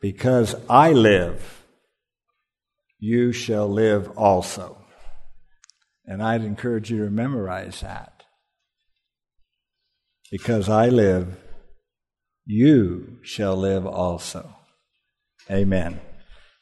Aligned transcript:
Because 0.00 0.54
I 0.68 0.92
live, 0.92 1.64
you 2.98 3.32
shall 3.32 3.68
live 3.68 4.10
also. 4.16 4.78
And 6.04 6.22
I'd 6.22 6.42
encourage 6.42 6.90
you 6.90 7.04
to 7.04 7.10
memorize 7.10 7.80
that. 7.80 8.22
Because 10.30 10.68
I 10.68 10.88
live, 10.88 11.36
you 12.44 13.18
shall 13.22 13.56
live 13.56 13.86
also. 13.86 14.56
Amen. 15.50 16.00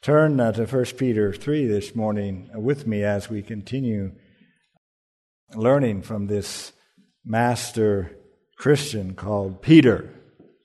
Turn 0.01 0.39
uh, 0.39 0.51
to 0.51 0.65
1 0.65 0.85
Peter 0.97 1.33
3 1.33 1.65
this 1.65 1.95
morning 1.95 2.49
with 2.53 2.85
me 2.85 3.03
as 3.03 3.29
we 3.29 3.41
continue 3.41 4.11
learning 5.55 6.03
from 6.03 6.27
this 6.27 6.73
master 7.23 8.15
Christian 8.57 9.15
called 9.15 9.61
Peter, 9.61 10.13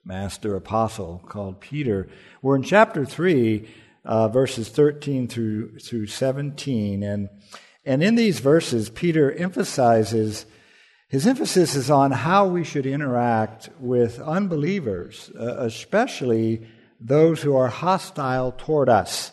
master 0.05 0.57
apostle 0.57 1.23
called 1.27 1.61
Peter. 1.61 2.09
We're 2.43 2.57
in 2.57 2.63
chapter 2.63 3.05
3, 3.05 3.69
uh, 4.05 4.29
verses 4.29 4.69
13 4.69 5.29
through, 5.29 5.79
through 5.79 6.07
17. 6.07 7.03
And, 7.03 7.29
and 7.85 8.03
in 8.03 8.15
these 8.15 8.41
verses, 8.41 8.91
Peter 8.91 9.31
emphasizes, 9.33 10.47
his 11.09 11.27
emphasis 11.27 11.75
is 11.75 11.91
on 11.91 12.13
how 12.13 12.47
we 12.47 12.65
should 12.65 12.87
interact 12.87 13.69
with 13.79 14.21
unbelievers, 14.21 15.31
uh, 15.39 15.57
especially 15.59 16.67
those 17.01 17.43
who 17.43 17.57
are 17.57 17.69
hostile 17.69 18.53
toward 18.53 18.89
us 18.89 19.33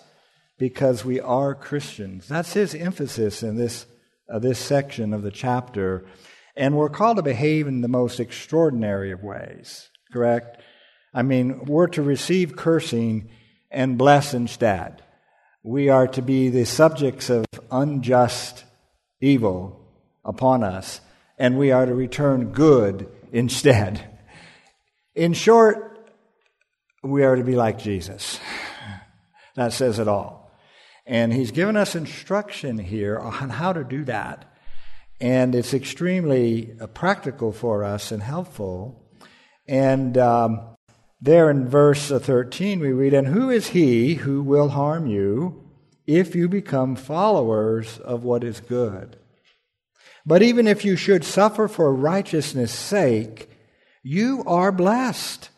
because 0.57 1.05
we 1.05 1.19
are 1.19 1.53
Christians. 1.53 2.27
That's 2.27 2.53
his 2.53 2.73
emphasis 2.73 3.43
in 3.43 3.57
this, 3.57 3.85
uh, 4.31 4.39
this 4.39 4.59
section 4.59 5.13
of 5.13 5.21
the 5.21 5.31
chapter. 5.31 6.05
And 6.55 6.75
we're 6.75 6.89
called 6.89 7.17
to 7.17 7.23
behave 7.23 7.67
in 7.67 7.81
the 7.81 7.87
most 7.87 8.19
extraordinary 8.19 9.11
of 9.11 9.23
ways, 9.23 9.89
correct? 10.17 10.57
I 11.13 11.21
mean, 11.21 11.65
we're 11.65 11.87
to 11.89 12.01
receive 12.01 12.55
cursing 12.55 13.29
and 13.69 13.99
bless 13.99 14.33
instead. 14.33 15.03
We 15.61 15.89
are 15.89 16.07
to 16.07 16.23
be 16.23 16.49
the 16.49 16.65
subjects 16.65 17.29
of 17.29 17.45
unjust 17.69 18.65
evil 19.21 19.79
upon 20.25 20.63
us, 20.63 21.01
and 21.37 21.55
we 21.55 21.71
are 21.71 21.85
to 21.85 21.93
return 21.93 22.51
good 22.51 23.07
instead. 23.31 24.03
In 25.13 25.33
short, 25.33 26.09
we 27.03 27.23
are 27.23 27.35
to 27.35 27.43
be 27.43 27.55
like 27.55 27.77
Jesus. 27.77 28.39
That 29.55 29.71
says 29.71 29.99
it 29.99 30.07
all. 30.07 30.51
And 31.05 31.31
he's 31.31 31.51
given 31.51 31.77
us 31.77 31.95
instruction 31.95 32.79
here 32.79 33.19
on 33.19 33.49
how 33.49 33.71
to 33.71 33.83
do 33.83 34.03
that. 34.05 34.51
And 35.21 35.53
it's 35.53 35.73
extremely 35.75 36.75
uh, 36.79 36.87
practical 36.87 37.51
for 37.51 37.83
us 37.83 38.11
and 38.11 38.21
helpful. 38.21 39.06
And 39.67 40.17
um, 40.17 40.61
there 41.19 41.49
in 41.49 41.67
verse 41.67 42.11
uh, 42.11 42.19
13, 42.19 42.79
we 42.79 42.91
read, 42.91 43.13
And 43.13 43.27
who 43.27 43.49
is 43.49 43.69
he 43.69 44.15
who 44.15 44.41
will 44.41 44.69
harm 44.69 45.07
you 45.07 45.63
if 46.05 46.35
you 46.35 46.47
become 46.47 46.95
followers 46.95 47.99
of 47.99 48.23
what 48.23 48.43
is 48.43 48.59
good? 48.59 49.17
But 50.25 50.41
even 50.41 50.67
if 50.67 50.85
you 50.85 50.95
should 50.95 51.23
suffer 51.23 51.67
for 51.67 51.93
righteousness' 51.93 52.73
sake, 52.73 53.49
you 54.03 54.43
are 54.45 54.71
blessed. 54.71 55.49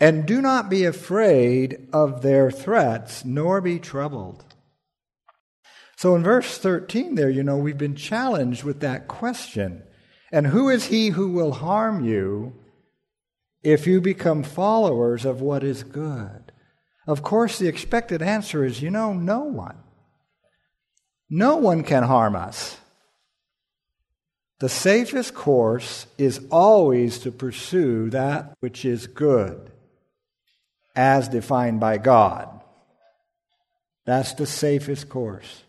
And 0.00 0.26
do 0.26 0.40
not 0.40 0.70
be 0.70 0.84
afraid 0.84 1.88
of 1.92 2.22
their 2.22 2.50
threats, 2.50 3.24
nor 3.24 3.60
be 3.60 3.78
troubled. 3.78 4.44
So 5.96 6.14
in 6.14 6.22
verse 6.22 6.58
13, 6.58 7.16
there, 7.16 7.30
you 7.30 7.42
know, 7.42 7.56
we've 7.56 7.78
been 7.78 7.96
challenged 7.96 8.62
with 8.62 8.80
that 8.80 9.08
question. 9.08 9.82
And 10.30 10.46
who 10.48 10.68
is 10.68 10.86
he 10.86 11.08
who 11.08 11.32
will 11.32 11.52
harm 11.52 12.04
you 12.04 12.54
if 13.62 13.86
you 13.86 14.00
become 14.00 14.42
followers 14.42 15.24
of 15.24 15.40
what 15.40 15.64
is 15.64 15.82
good? 15.82 16.52
Of 17.06 17.22
course, 17.22 17.58
the 17.58 17.68
expected 17.68 18.22
answer 18.22 18.64
is, 18.64 18.82
you 18.82 18.90
know, 18.90 19.12
no 19.12 19.40
one. 19.40 19.78
No 21.30 21.56
one 21.56 21.82
can 21.82 22.02
harm 22.02 22.36
us. 22.36 22.78
The 24.60 24.68
safest 24.68 25.34
course 25.34 26.06
is 26.16 26.40
always 26.50 27.20
to 27.20 27.30
pursue 27.30 28.10
that 28.10 28.56
which 28.60 28.84
is 28.84 29.06
good, 29.06 29.70
as 30.96 31.28
defined 31.28 31.80
by 31.80 31.98
God. 31.98 32.48
That's 34.04 34.34
the 34.34 34.46
safest 34.46 35.08
course 35.08 35.62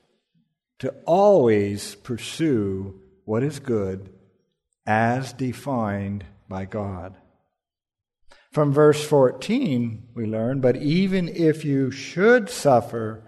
to 0.79 0.93
always 1.05 1.95
pursue 1.95 2.99
what 3.25 3.43
is 3.43 3.59
good 3.59 4.09
as 4.87 5.33
defined 5.33 6.25
by 6.47 6.65
God. 6.65 7.15
From 8.51 8.73
verse 8.73 9.03
14, 9.03 10.09
we 10.15 10.25
learn, 10.25 10.59
but 10.59 10.77
even 10.77 11.29
if 11.29 11.63
you 11.63 11.91
should 11.91 12.49
suffer 12.49 13.23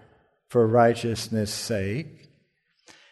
for 0.48 0.66
righteousness' 0.66 1.54
sake, 1.54 2.22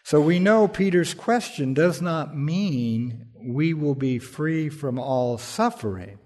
so 0.03 0.19
we 0.19 0.39
know 0.39 0.67
Peter's 0.67 1.13
question 1.13 1.73
does 1.73 2.01
not 2.01 2.35
mean 2.35 3.27
we 3.41 3.73
will 3.73 3.95
be 3.95 4.19
free 4.19 4.67
from 4.67 4.99
all 4.99 5.37
suffering. 5.37 6.19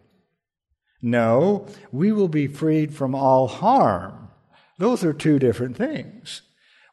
No, 1.02 1.68
we 1.92 2.12
will 2.12 2.30
be 2.30 2.48
freed 2.48 2.96
from 2.96 3.14
all 3.14 3.48
harm. 3.48 4.30
Those 4.80 5.04
are 5.04 5.14
two 5.14 5.38
different 5.38 5.78
things. 5.78 6.42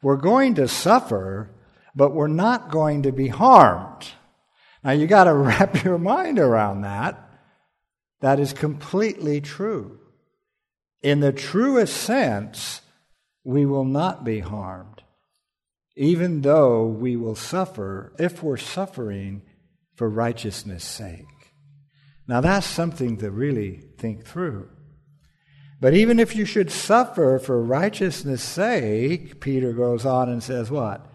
We're 0.03 0.17
going 0.17 0.53
to 0.55 0.67
suffer, 0.67 1.49
but 1.95 2.13
we're 2.13 2.27
not 2.27 2.69
going 2.69 3.03
to 3.03 3.11
be 3.11 3.29
harmed. 3.29 4.11
Now 4.83 4.91
you 4.91 5.07
got 5.07 5.23
to 5.23 5.33
wrap 5.33 5.83
your 5.83 5.97
mind 5.97 6.37
around 6.37 6.81
that. 6.81 7.22
That 8.23 8.39
is 8.39 8.53
completely 8.53 9.41
true. 9.41 9.99
In 11.01 11.19
the 11.19 11.33
truest 11.33 11.97
sense, 11.97 12.79
we 13.43 13.65
will 13.65 13.83
not 13.83 14.23
be 14.23 14.39
harmed, 14.39 15.03
even 15.97 16.39
though 16.39 16.85
we 16.87 17.17
will 17.17 17.35
suffer 17.35 18.13
if 18.17 18.41
we're 18.41 18.55
suffering 18.55 19.41
for 19.97 20.09
righteousness' 20.09 20.85
sake. 20.85 21.25
Now, 22.25 22.39
that's 22.39 22.65
something 22.65 23.17
to 23.17 23.29
really 23.29 23.83
think 23.97 24.25
through. 24.25 24.69
But 25.81 25.93
even 25.93 26.17
if 26.17 26.33
you 26.33 26.45
should 26.45 26.71
suffer 26.71 27.39
for 27.39 27.61
righteousness' 27.61 28.41
sake, 28.41 29.41
Peter 29.41 29.73
goes 29.73 30.05
on 30.05 30.29
and 30.29 30.41
says, 30.41 30.71
What? 30.71 31.05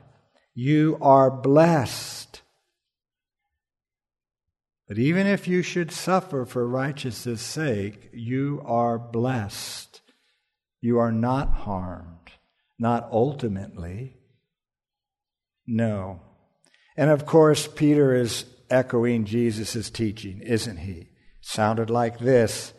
You 0.55 0.99
are 1.01 1.31
blessed. 1.31 2.28
But 4.89 4.97
even 4.97 5.27
if 5.27 5.47
you 5.47 5.61
should 5.61 5.93
suffer 5.93 6.47
for 6.47 6.67
righteousness' 6.67 7.43
sake, 7.43 8.09
you 8.15 8.63
are 8.65 8.99
blessed. 8.99 10.01
You 10.81 10.99
are 10.99 11.13
not 11.13 11.53
harmed, 11.53 12.33
not 12.79 13.07
ultimately. 13.13 14.17
No. 15.67 16.23
And 16.97 17.11
of 17.11 17.27
course, 17.27 17.69
Peter 17.69 18.15
is 18.15 18.47
echoing 18.71 19.27
Jesus' 19.27 19.91
teaching, 19.91 20.41
isn't 20.41 20.79
he? 20.79 21.09
Sounded 21.43 21.91
like 21.91 22.19
this 22.19 22.73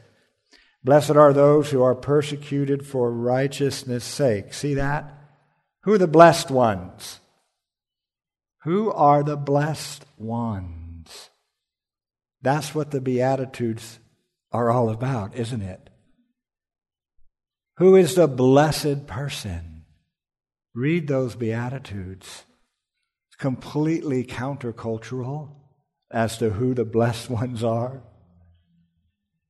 Blessed 0.84 1.12
are 1.12 1.34
those 1.34 1.69
who 1.69 1.84
are 1.84 1.96
persecuted 1.96 2.88
for 2.88 3.12
righteousness' 3.12 4.06
sake. 4.06 4.53
See 4.53 4.74
that? 4.75 5.14
Who 5.84 5.94
are 5.94 5.98
the 5.98 6.08
blessed 6.08 6.50
ones? 6.50 7.19
Who 8.64 8.92
are 8.92 9.22
the 9.22 9.38
blessed 9.38 10.06
ones? 10.18 10.78
That's 12.41 12.73
what 12.73 12.91
the 12.91 13.01
Beatitudes 13.01 14.00
are 14.51 14.69
all 14.69 14.89
about, 14.89 15.35
isn't 15.35 15.61
it? 15.61 15.89
Who 17.77 17.95
is 17.95 18.16
the 18.16 18.27
blessed 18.27 19.07
person? 19.07 19.85
Read 20.73 21.07
those 21.07 21.35
Beatitudes. 21.35 22.44
It's 23.27 23.38
completely 23.38 24.23
countercultural 24.23 25.55
as 26.11 26.38
to 26.38 26.51
who 26.51 26.73
the 26.73 26.85
blessed 26.85 27.29
ones 27.29 27.63
are. 27.63 28.01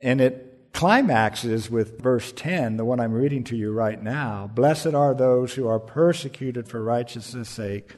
And 0.01 0.21
it 0.21 0.71
climaxes 0.73 1.69
with 1.69 2.00
verse 2.00 2.31
10, 2.31 2.77
the 2.77 2.85
one 2.85 3.00
I'm 3.00 3.13
reading 3.13 3.44
to 3.45 3.56
you 3.56 3.71
right 3.71 4.01
now. 4.01 4.50
Blessed 4.53 4.94
are 4.94 5.13
those 5.13 5.53
who 5.53 5.68
are 5.68 5.80
persecuted 5.80 6.68
for 6.68 6.83
righteousness' 6.83 7.50
sake. 7.50 7.95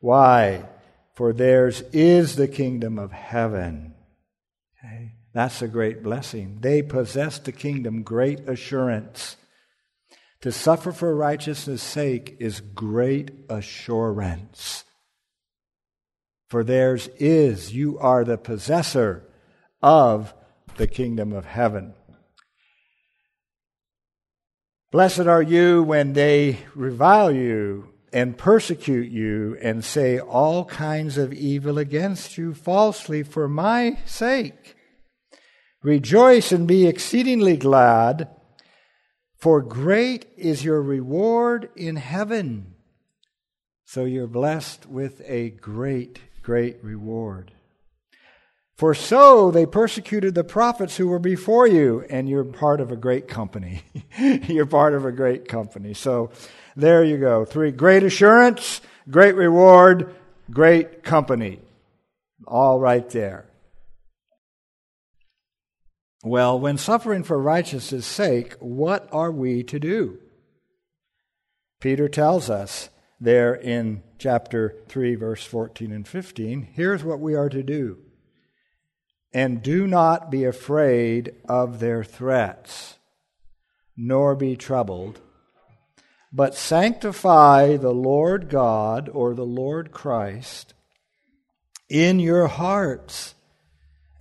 Why? 0.00 0.68
For 1.14 1.32
theirs 1.32 1.82
is 1.92 2.36
the 2.36 2.48
kingdom 2.48 2.98
of 2.98 3.12
heaven. 3.12 3.93
That's 5.34 5.60
a 5.60 5.68
great 5.68 6.02
blessing. 6.04 6.58
They 6.60 6.80
possess 6.80 7.38
the 7.38 7.52
kingdom, 7.52 8.02
great 8.02 8.48
assurance. 8.48 9.36
To 10.42 10.52
suffer 10.52 10.92
for 10.92 11.14
righteousness' 11.14 11.82
sake 11.82 12.36
is 12.38 12.60
great 12.60 13.32
assurance. 13.50 14.84
For 16.48 16.62
theirs 16.62 17.08
is, 17.18 17.74
you 17.74 17.98
are 17.98 18.24
the 18.24 18.38
possessor 18.38 19.24
of 19.82 20.32
the 20.76 20.86
kingdom 20.86 21.32
of 21.32 21.46
heaven. 21.46 21.94
Blessed 24.92 25.20
are 25.26 25.42
you 25.42 25.82
when 25.82 26.12
they 26.12 26.58
revile 26.76 27.32
you 27.32 27.88
and 28.12 28.38
persecute 28.38 29.10
you 29.10 29.58
and 29.60 29.84
say 29.84 30.20
all 30.20 30.64
kinds 30.66 31.18
of 31.18 31.32
evil 31.32 31.78
against 31.78 32.38
you 32.38 32.54
falsely 32.54 33.24
for 33.24 33.48
my 33.48 33.98
sake. 34.04 34.76
Rejoice 35.84 36.50
and 36.50 36.66
be 36.66 36.86
exceedingly 36.86 37.58
glad, 37.58 38.30
For 39.36 39.60
great 39.60 40.24
is 40.34 40.64
your 40.64 40.80
reward 40.80 41.68
in 41.76 41.96
heaven. 41.96 42.72
So 43.84 44.06
you're 44.06 44.26
blessed 44.26 44.86
with 44.86 45.20
a 45.26 45.50
great, 45.50 46.20
great 46.42 46.82
reward. 46.82 47.52
For 48.78 48.94
so 48.94 49.50
they 49.50 49.66
persecuted 49.66 50.34
the 50.34 50.42
prophets 50.42 50.96
who 50.96 51.06
were 51.06 51.18
before 51.18 51.66
you, 51.66 52.06
and 52.08 52.30
you're 52.30 52.44
part 52.44 52.80
of 52.80 52.90
a 52.90 52.96
great 52.96 53.28
company. 53.28 53.82
you're 54.18 54.64
part 54.64 54.94
of 54.94 55.04
a 55.04 55.12
great 55.12 55.46
company. 55.48 55.92
So 55.92 56.30
there 56.76 57.04
you 57.04 57.18
go. 57.18 57.44
Three 57.44 57.72
great 57.72 58.04
assurance, 58.04 58.80
great 59.10 59.34
reward, 59.34 60.14
great 60.50 61.02
company. 61.02 61.60
All 62.46 62.80
right 62.80 63.08
there. 63.10 63.50
Well, 66.24 66.58
when 66.58 66.78
suffering 66.78 67.22
for 67.22 67.38
righteousness' 67.38 68.06
sake, 68.06 68.54
what 68.58 69.06
are 69.12 69.30
we 69.30 69.62
to 69.64 69.78
do? 69.78 70.20
Peter 71.80 72.08
tells 72.08 72.48
us 72.48 72.88
there 73.20 73.54
in 73.54 74.02
chapter 74.18 74.74
3, 74.88 75.16
verse 75.16 75.44
14 75.44 75.92
and 75.92 76.08
15 76.08 76.68
here's 76.72 77.04
what 77.04 77.20
we 77.20 77.34
are 77.34 77.50
to 77.50 77.62
do. 77.62 77.98
And 79.34 79.62
do 79.62 79.86
not 79.86 80.30
be 80.30 80.44
afraid 80.44 81.34
of 81.46 81.78
their 81.78 82.02
threats, 82.02 82.98
nor 83.94 84.34
be 84.34 84.56
troubled, 84.56 85.20
but 86.32 86.54
sanctify 86.54 87.76
the 87.76 87.92
Lord 87.92 88.48
God 88.48 89.10
or 89.12 89.34
the 89.34 89.44
Lord 89.44 89.92
Christ 89.92 90.72
in 91.90 92.18
your 92.18 92.46
hearts 92.46 93.34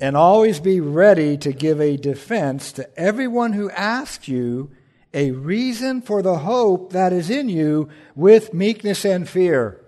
and 0.03 0.17
always 0.17 0.59
be 0.59 0.81
ready 0.81 1.37
to 1.37 1.53
give 1.53 1.79
a 1.79 1.95
defense 1.95 2.73
to 2.73 2.99
everyone 2.99 3.53
who 3.53 3.69
asks 3.71 4.27
you 4.27 4.69
a 5.13 5.31
reason 5.31 6.01
for 6.01 6.21
the 6.21 6.39
hope 6.39 6.91
that 6.91 7.13
is 7.13 7.29
in 7.29 7.47
you 7.47 7.87
with 8.13 8.53
meekness 8.53 9.05
and 9.05 9.29
fear. 9.29 9.79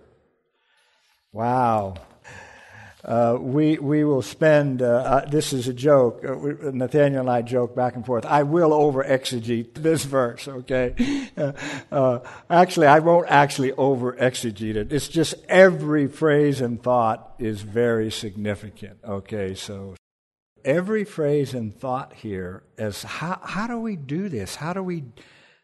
Wow. 1.33 1.95
Uh, 3.03 3.37
we, 3.41 3.77
we 3.77 4.05
will 4.05 4.21
spend, 4.21 4.81
uh, 4.81 4.85
uh, 4.85 5.25
this 5.25 5.51
is 5.51 5.67
a 5.67 5.73
joke. 5.73 6.23
Uh, 6.23 6.71
Nathaniel 6.71 7.19
and 7.19 7.29
I 7.29 7.41
joke 7.41 7.75
back 7.75 7.97
and 7.97 8.05
forth. 8.05 8.25
I 8.25 8.43
will 8.43 8.73
over 8.73 9.03
exegete 9.03 9.73
this 9.73 10.05
verse, 10.05 10.47
okay? 10.47 11.29
Uh, 11.35 11.51
uh, 11.91 12.19
actually, 12.49 12.87
I 12.87 12.99
won't 12.99 13.29
actually 13.29 13.73
over 13.73 14.13
exegete 14.13 14.77
it. 14.77 14.93
It's 14.93 15.09
just 15.09 15.35
every 15.49 16.07
phrase 16.07 16.61
and 16.61 16.81
thought 16.81 17.35
is 17.37 17.59
very 17.59 18.09
significant, 18.09 18.99
okay? 19.03 19.53
So 19.55 19.95
every 20.65 21.05
phrase 21.05 21.53
and 21.53 21.73
thought 21.73 22.11
here 22.13 22.63
is 22.77 23.03
how, 23.03 23.39
how 23.41 23.67
do 23.67 23.79
we 23.79 23.95
do 23.95 24.27
this? 24.27 24.55
How 24.55 24.73
do 24.73 24.83
we 24.83 25.03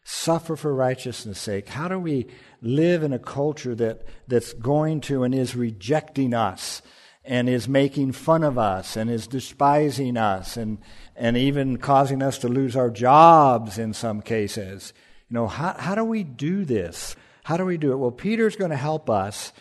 suffer 0.04 0.56
for 0.56 0.74
righteousness' 0.74 1.38
sake? 1.38 1.68
How 1.68 1.88
do 1.88 1.98
we 1.98 2.28
live 2.62 3.02
in 3.02 3.12
a 3.12 3.18
culture 3.18 3.74
that, 3.74 4.02
that's 4.28 4.52
going 4.54 5.00
to 5.02 5.24
and 5.24 5.34
is 5.34 5.54
rejecting 5.54 6.32
us 6.32 6.80
and 7.24 7.48
is 7.48 7.68
making 7.68 8.12
fun 8.12 8.42
of 8.42 8.56
us 8.56 8.96
and 8.96 9.10
is 9.10 9.26
despising 9.26 10.16
us 10.16 10.56
and, 10.56 10.78
and 11.14 11.36
even 11.36 11.76
causing 11.76 12.22
us 12.22 12.38
to 12.38 12.48
lose 12.48 12.76
our 12.76 12.90
jobs 12.90 13.78
in 13.78 13.92
some 13.92 14.22
cases? 14.22 14.92
You 15.28 15.34
know, 15.34 15.46
how, 15.48 15.74
how 15.78 15.94
do 15.94 16.04
we 16.04 16.22
do 16.24 16.64
this? 16.64 17.16
How 17.44 17.56
do 17.56 17.64
we 17.64 17.76
do 17.76 17.92
it? 17.92 17.96
Well, 17.96 18.12
Peter's 18.12 18.56
going 18.56 18.70
to 18.70 18.76
help 18.76 19.10
us. 19.10 19.52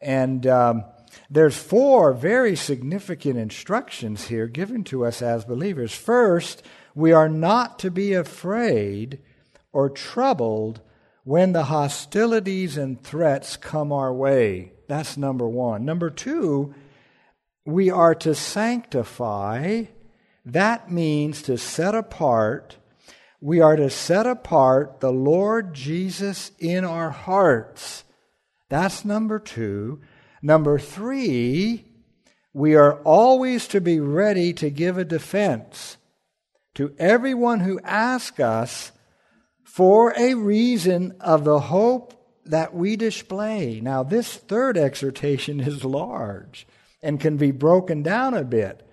And 0.00 0.46
um, 0.46 0.84
there's 1.30 1.56
four 1.56 2.12
very 2.12 2.56
significant 2.56 3.38
instructions 3.38 4.28
here 4.28 4.46
given 4.46 4.84
to 4.84 5.04
us 5.04 5.20
as 5.20 5.44
believers. 5.44 5.94
First, 5.94 6.62
we 6.94 7.12
are 7.12 7.28
not 7.28 7.78
to 7.80 7.90
be 7.90 8.14
afraid 8.14 9.20
or 9.72 9.90
troubled 9.90 10.80
when 11.24 11.52
the 11.52 11.64
hostilities 11.64 12.78
and 12.78 13.02
threats 13.02 13.56
come 13.56 13.92
our 13.92 14.12
way. 14.12 14.72
That's 14.88 15.18
number 15.18 15.46
one. 15.46 15.84
Number 15.84 16.08
two, 16.08 16.74
we 17.66 17.90
are 17.90 18.14
to 18.14 18.34
sanctify. 18.34 19.84
That 20.46 20.90
means 20.90 21.42
to 21.42 21.58
set 21.58 21.94
apart. 21.94 22.78
We 23.42 23.60
are 23.60 23.76
to 23.76 23.90
set 23.90 24.26
apart 24.26 25.00
the 25.00 25.12
Lord 25.12 25.74
Jesus 25.74 26.52
in 26.58 26.86
our 26.86 27.10
hearts. 27.10 28.04
That's 28.70 29.04
number 29.04 29.38
two. 29.38 30.00
Number 30.42 30.78
three, 30.78 31.84
we 32.52 32.74
are 32.74 33.00
always 33.02 33.68
to 33.68 33.80
be 33.80 34.00
ready 34.00 34.52
to 34.54 34.70
give 34.70 34.98
a 34.98 35.04
defense 35.04 35.96
to 36.74 36.94
everyone 36.98 37.60
who 37.60 37.80
asks 37.80 38.40
us 38.40 38.92
for 39.64 40.12
a 40.16 40.34
reason 40.34 41.16
of 41.20 41.44
the 41.44 41.60
hope 41.60 42.14
that 42.46 42.74
we 42.74 42.96
display. 42.96 43.80
Now, 43.80 44.02
this 44.02 44.36
third 44.36 44.76
exhortation 44.76 45.60
is 45.60 45.84
large 45.84 46.66
and 47.02 47.20
can 47.20 47.36
be 47.36 47.50
broken 47.50 48.02
down 48.02 48.34
a 48.34 48.44
bit. 48.44 48.84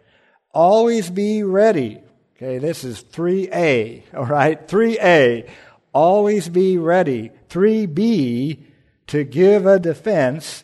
Always 0.51 1.09
be 1.09 1.43
ready. 1.43 2.01
Okay, 2.35 2.57
this 2.57 2.83
is 2.83 3.03
3A, 3.03 4.03
all 4.15 4.25
right? 4.25 4.67
3A. 4.67 5.49
Always 5.93 6.49
be 6.49 6.77
ready. 6.77 7.31
3B, 7.49 8.63
to 9.07 9.23
give 9.23 9.65
a 9.65 9.79
defense 9.79 10.63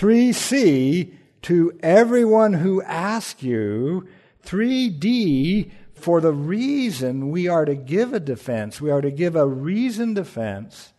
3C, 0.00 1.12
to 1.42 1.78
everyone 1.82 2.54
who 2.54 2.80
asks 2.82 3.42
you. 3.42 4.08
3D, 4.46 5.70
for 5.92 6.22
the 6.22 6.32
reason 6.32 7.30
we 7.30 7.48
are 7.48 7.66
to 7.66 7.74
give 7.74 8.14
a 8.14 8.20
defense. 8.20 8.80
We 8.80 8.90
are 8.90 9.02
to 9.02 9.10
give 9.10 9.36
a 9.36 9.46
reasoned 9.46 10.16
defense. 10.16 10.94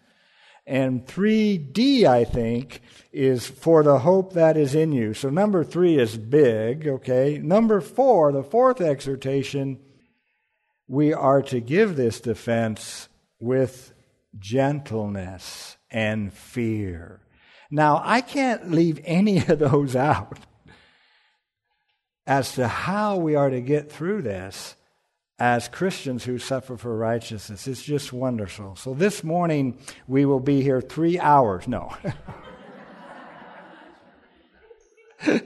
And 0.68 1.04
3D, 1.08 2.06
I 2.06 2.26
think, 2.26 2.82
is 3.12 3.48
for 3.48 3.82
the 3.82 3.98
hope 3.98 4.34
that 4.34 4.56
is 4.56 4.76
in 4.76 4.92
you. 4.92 5.16
So 5.16 5.32
number 5.32 5.64
three 5.64 5.98
is 5.98 6.16
big, 6.16 6.88
okay? 6.88 7.40
Number 7.40 7.82
four, 7.82 8.32
the 8.32 8.44
fourth 8.44 8.82
exhortation, 8.82 9.80
we 10.88 11.12
are 11.12 11.42
to 11.42 11.60
give 11.60 11.96
this 11.96 12.22
defense 12.22 13.10
with 13.40 13.94
gentleness 14.38 15.78
and 15.90 16.32
fear. 16.32 17.21
Now, 17.74 18.02
I 18.04 18.20
can't 18.20 18.70
leave 18.70 19.00
any 19.06 19.38
of 19.38 19.60
those 19.60 19.96
out 19.96 20.38
as 22.28 22.54
to 22.56 22.68
how 22.68 23.16
we 23.16 23.36
are 23.36 23.50
to 23.50 23.62
get 23.62 23.90
through 23.90 24.24
this 24.24 24.76
as 25.40 25.70
Christians 25.70 26.26
who 26.26 26.38
suffer 26.38 26.76
for 26.76 26.96
righteousness. 26.96 27.68
It's 27.68 27.82
just 27.82 28.12
wonderful. 28.12 28.76
So 28.76 28.94
this 28.94 29.24
morning 29.24 29.80
we 30.06 30.26
will 30.26 30.42
be 30.42 30.62
here 30.62 30.82
three 30.82 31.18
hours. 31.18 31.68
No. 31.68 31.96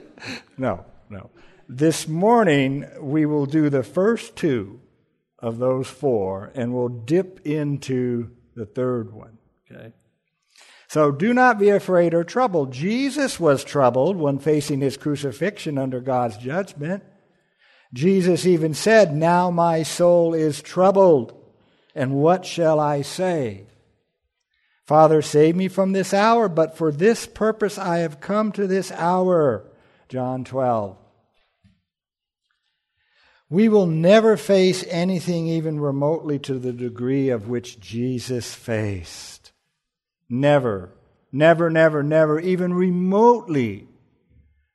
no, 0.58 0.84
no. 1.08 1.30
This 1.68 2.08
morning 2.08 2.86
we 3.00 3.24
will 3.24 3.46
do 3.46 3.70
the 3.70 3.84
first 3.84 4.34
two 4.36 4.80
of 5.38 5.58
those 5.58 5.88
four 5.88 6.50
and 6.54 6.74
we'll 6.74 6.88
dip 6.88 7.40
into 7.46 8.32
the 8.56 8.66
third 8.66 9.12
one. 9.12 9.38
Okay? 9.70 9.92
So 10.88 11.10
do 11.10 11.34
not 11.34 11.58
be 11.58 11.68
afraid 11.68 12.14
or 12.14 12.24
troubled. 12.24 12.72
Jesus 12.72 13.40
was 13.40 13.64
troubled 13.64 14.16
when 14.16 14.38
facing 14.38 14.80
his 14.80 14.96
crucifixion 14.96 15.78
under 15.78 16.00
God's 16.00 16.36
judgment. 16.36 17.02
Jesus 17.92 18.46
even 18.46 18.74
said, 18.74 19.14
Now 19.14 19.50
my 19.50 19.82
soul 19.82 20.34
is 20.34 20.62
troubled, 20.62 21.34
and 21.94 22.14
what 22.14 22.44
shall 22.44 22.78
I 22.78 23.02
say? 23.02 23.66
Father, 24.86 25.20
save 25.22 25.56
me 25.56 25.66
from 25.66 25.92
this 25.92 26.14
hour, 26.14 26.48
but 26.48 26.76
for 26.76 26.92
this 26.92 27.26
purpose 27.26 27.76
I 27.78 27.98
have 27.98 28.20
come 28.20 28.52
to 28.52 28.66
this 28.68 28.92
hour. 28.92 29.64
John 30.08 30.44
12. 30.44 30.96
We 33.48 33.68
will 33.68 33.86
never 33.86 34.36
face 34.36 34.84
anything 34.88 35.48
even 35.48 35.80
remotely 35.80 36.38
to 36.40 36.58
the 36.58 36.72
degree 36.72 37.30
of 37.30 37.48
which 37.48 37.80
Jesus 37.80 38.54
faced. 38.54 39.45
Never, 40.28 40.92
never, 41.30 41.70
never, 41.70 42.02
never, 42.02 42.40
even 42.40 42.74
remotely 42.74 43.88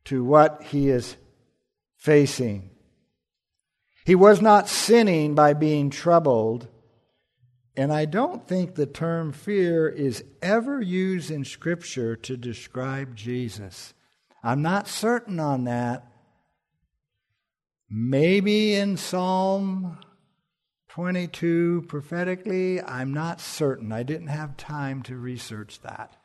to 0.06 0.24
what 0.24 0.64
he 0.64 0.90
is 0.90 1.16
facing. 1.98 2.70
He 4.06 4.16
was 4.16 4.42
not 4.42 4.68
sinning 4.68 5.36
by 5.36 5.54
being 5.54 5.90
troubled. 5.90 6.68
And 7.76 7.94
I 7.94 8.06
don't 8.06 8.48
think 8.48 8.76
the 8.76 8.86
term 8.86 9.32
fear 9.32 9.88
is 9.88 10.24
ever 10.42 10.82
used 10.82 11.32
in 11.32 11.46
Scripture 11.46 12.16
to 12.18 12.36
describe 12.36 13.16
Jesus. 13.16 13.94
I'm 14.44 14.62
not 14.62 14.88
certain 14.88 15.40
on 15.40 15.66
that. 15.66 16.08
Maybe 17.90 18.74
in 18.74 18.98
Psalm 18.98 19.98
22 20.94 21.86
prophetically, 21.88 22.82
I'm 22.82 23.14
not 23.14 23.40
certain. 23.40 23.94
I 23.94 24.04
didn't 24.04 24.28
have 24.28 24.58
time 24.58 25.02
to 25.04 25.16
research 25.16 25.80
that. 25.84 26.18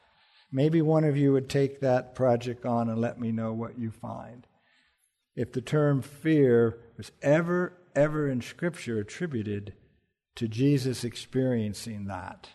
Maybe 0.50 0.82
one 0.82 1.04
of 1.04 1.16
you 1.16 1.32
would 1.32 1.48
take 1.48 1.80
that 1.80 2.16
project 2.16 2.66
on 2.66 2.88
and 2.88 3.00
let 3.00 3.20
me 3.20 3.30
know 3.30 3.52
what 3.52 3.78
you 3.78 3.92
find. 3.92 4.44
If 5.36 5.52
the 5.52 5.60
term 5.60 6.02
fear 6.02 6.78
was 6.96 7.12
ever, 7.22 7.74
ever 7.94 8.28
in 8.28 8.40
Scripture 8.40 8.98
attributed 8.98 9.72
to 10.34 10.48
Jesus 10.48 11.04
experiencing 11.04 12.06
that. 12.06 12.48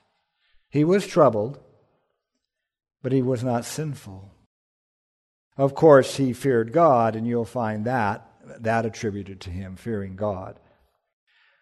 He 0.70 0.84
was 0.84 1.08
troubled, 1.08 1.60
but 3.02 3.14
he 3.14 3.22
was 3.22 3.42
not 3.42 3.64
sinful. 3.64 4.34
Of 5.56 5.76
course, 5.76 6.18
he 6.18 6.34
feared 6.34 6.74
God, 6.74 7.16
and 7.16 7.26
you'll 7.26 7.46
find 7.46 7.86
that 7.86 8.28
that 8.60 8.86
attributed 8.86 9.40
to 9.42 9.50
him 9.50 9.78
fearing 9.78 10.16
God. 10.18 10.60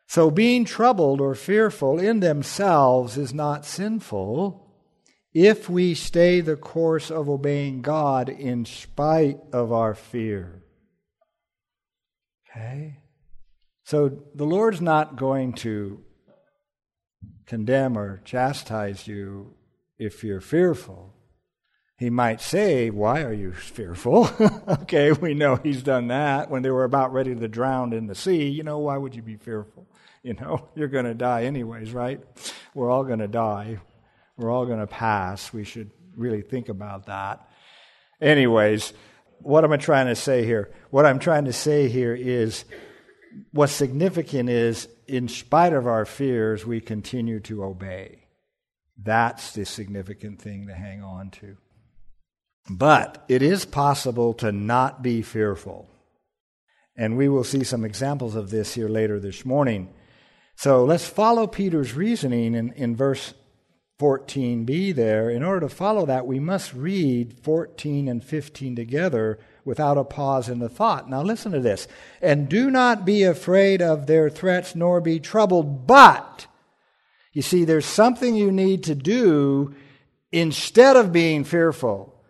So 0.10 0.32
being 0.32 0.66
troubled 0.66 1.22
or 1.22 1.36
fearful 1.36 2.00
in 2.00 2.20
themselves 2.20 3.16
is 3.16 3.32
not 3.32 3.64
sinful 3.64 4.68
if 5.36 5.70
we 5.70 5.94
stay 5.94 6.42
the 6.42 6.56
course 6.56 7.12
of 7.12 7.30
obeying 7.30 7.84
God 7.84 8.28
in 8.28 8.66
spite 8.66 9.38
of 9.54 9.72
our 9.72 9.94
fear. 9.94 10.64
Okay? 12.50 12.98
So 13.84 14.24
the 14.34 14.46
Lord's 14.46 14.82
not 14.82 15.16
going 15.16 15.54
to 15.58 16.04
condemn 17.46 17.96
or 17.96 18.24
chastise 18.26 19.08
you 19.08 19.54
if 20.00 20.24
you're 20.24 20.42
fearful. 20.42 21.14
He 22.00 22.10
might 22.10 22.42
say, 22.42 22.90
Why 22.90 23.22
are 23.22 23.34
you 23.34 23.52
fearful? 23.54 24.32
okay, 24.68 25.12
we 25.12 25.36
know 25.36 25.58
he's 25.58 25.84
done 25.84 26.08
that 26.08 26.50
when 26.50 26.64
they 26.64 26.72
were 26.72 26.86
about 26.86 27.14
ready 27.14 27.36
to 27.36 27.48
drown 27.48 27.94
in 27.94 28.08
the 28.08 28.16
sea. 28.16 28.48
You 28.48 28.64
know, 28.64 28.80
why 28.80 28.98
would 28.98 29.14
you 29.14 29.22
be 29.22 29.36
fearful? 29.36 29.86
You 30.24 30.34
know, 30.34 30.68
you're 30.76 30.90
going 30.90 31.06
to 31.06 31.14
die 31.14 31.44
anyways, 31.44 31.94
right? 31.94 32.22
We're 32.76 32.90
all 32.90 33.06
going 33.06 33.20
to 33.20 33.28
die. 33.30 33.80
We're 34.36 34.52
all 34.52 34.66
going 34.66 34.80
to 34.80 34.88
pass. 34.88 35.54
We 35.54 35.64
should 35.64 35.92
really 36.16 36.42
think 36.42 36.68
about 36.68 37.06
that. 37.06 37.50
Anyways, 38.22 38.92
what 39.42 39.64
am 39.64 39.72
I 39.72 39.78
trying 39.78 40.08
to 40.08 40.16
say 40.16 40.44
here? 40.44 40.72
What 40.90 41.06
I'm 41.06 41.20
trying 41.20 41.46
to 41.46 41.54
say 41.54 41.88
here 41.88 42.14
is 42.14 42.66
what's 43.52 43.72
significant 43.72 44.50
is, 44.50 44.90
in 45.08 45.28
spite 45.28 45.74
of 45.74 45.88
our 45.88 46.06
fears, 46.06 46.66
we 46.66 46.82
continue 46.82 47.40
to 47.42 47.64
obey. 47.64 48.26
That's 49.02 49.54
the 49.54 49.66
significant 49.66 50.42
thing 50.42 50.68
to 50.68 50.74
hang 50.74 51.02
on 51.02 51.30
to. 51.32 51.56
But 52.70 53.24
it 53.30 53.42
is 53.42 53.66
possible 53.66 54.34
to 54.36 54.52
not 54.52 55.02
be 55.02 55.22
fearful. 55.22 55.90
And 56.98 57.16
we 57.18 57.30
will 57.30 57.46
see 57.46 57.64
some 57.64 57.86
examples 57.86 58.36
of 58.36 58.50
this 58.50 58.74
here 58.74 58.90
later 58.90 59.20
this 59.20 59.46
morning. 59.46 59.94
So 60.60 60.84
let's 60.84 61.08
follow 61.08 61.48
Peter's 61.48 61.94
reasoning 61.94 62.54
in, 62.54 62.74
in 62.74 62.94
verse 62.94 63.34
14b 63.98 64.94
there. 64.94 65.30
In 65.30 65.42
order 65.42 65.62
to 65.62 65.74
follow 65.74 66.06
that, 66.08 66.28
we 66.28 66.38
must 66.38 66.74
read 66.74 67.32
14 67.32 68.10
and 68.10 68.22
15 68.22 68.76
together 68.76 69.40
without 69.64 69.98
a 69.98 70.04
pause 70.04 70.50
in 70.50 70.60
the 70.60 70.68
thought. 70.68 71.10
Now 71.10 71.22
listen 71.22 71.54
to 71.54 71.62
this. 71.62 71.88
And 72.22 72.50
do 72.50 72.70
not 72.70 73.06
be 73.06 73.24
afraid 73.24 73.82
of 73.82 74.06
their 74.06 74.30
threats, 74.30 74.76
nor 74.76 75.00
be 75.00 75.22
troubled, 75.22 75.88
but, 75.88 76.48
you 77.32 77.42
see, 77.42 77.64
there's 77.64 77.86
something 77.86 78.36
you 78.36 78.52
need 78.52 78.84
to 78.84 78.96
do 78.96 79.74
instead 80.30 80.98
of 80.98 81.14
being 81.14 81.46
fearful. 81.46 82.22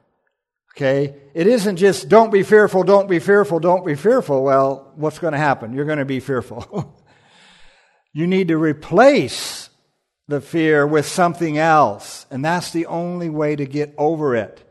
Okay? 0.75 1.15
It 1.33 1.47
isn't 1.47 1.77
just 1.77 2.09
don't 2.09 2.31
be 2.31 2.43
fearful, 2.43 2.83
don't 2.83 3.09
be 3.09 3.17
fearful, 3.17 3.59
don't 3.59 3.83
be 3.83 3.95
fearful. 3.95 4.43
Well, 4.43 4.93
what's 4.97 5.17
going 5.17 5.33
to 5.33 5.39
happen? 5.39 5.73
You're 5.73 5.85
going 5.85 5.97
to 5.97 6.05
be 6.05 6.19
fearful. 6.19 6.95
you 8.13 8.27
need 8.27 8.47
to 8.49 8.57
replace 8.57 9.69
the 10.27 10.41
fear 10.41 10.85
with 10.85 11.07
something 11.07 11.57
else. 11.57 12.25
And 12.29 12.45
that's 12.45 12.71
the 12.71 12.85
only 12.85 13.29
way 13.29 13.55
to 13.55 13.65
get 13.65 13.93
over 13.97 14.35
it. 14.35 14.63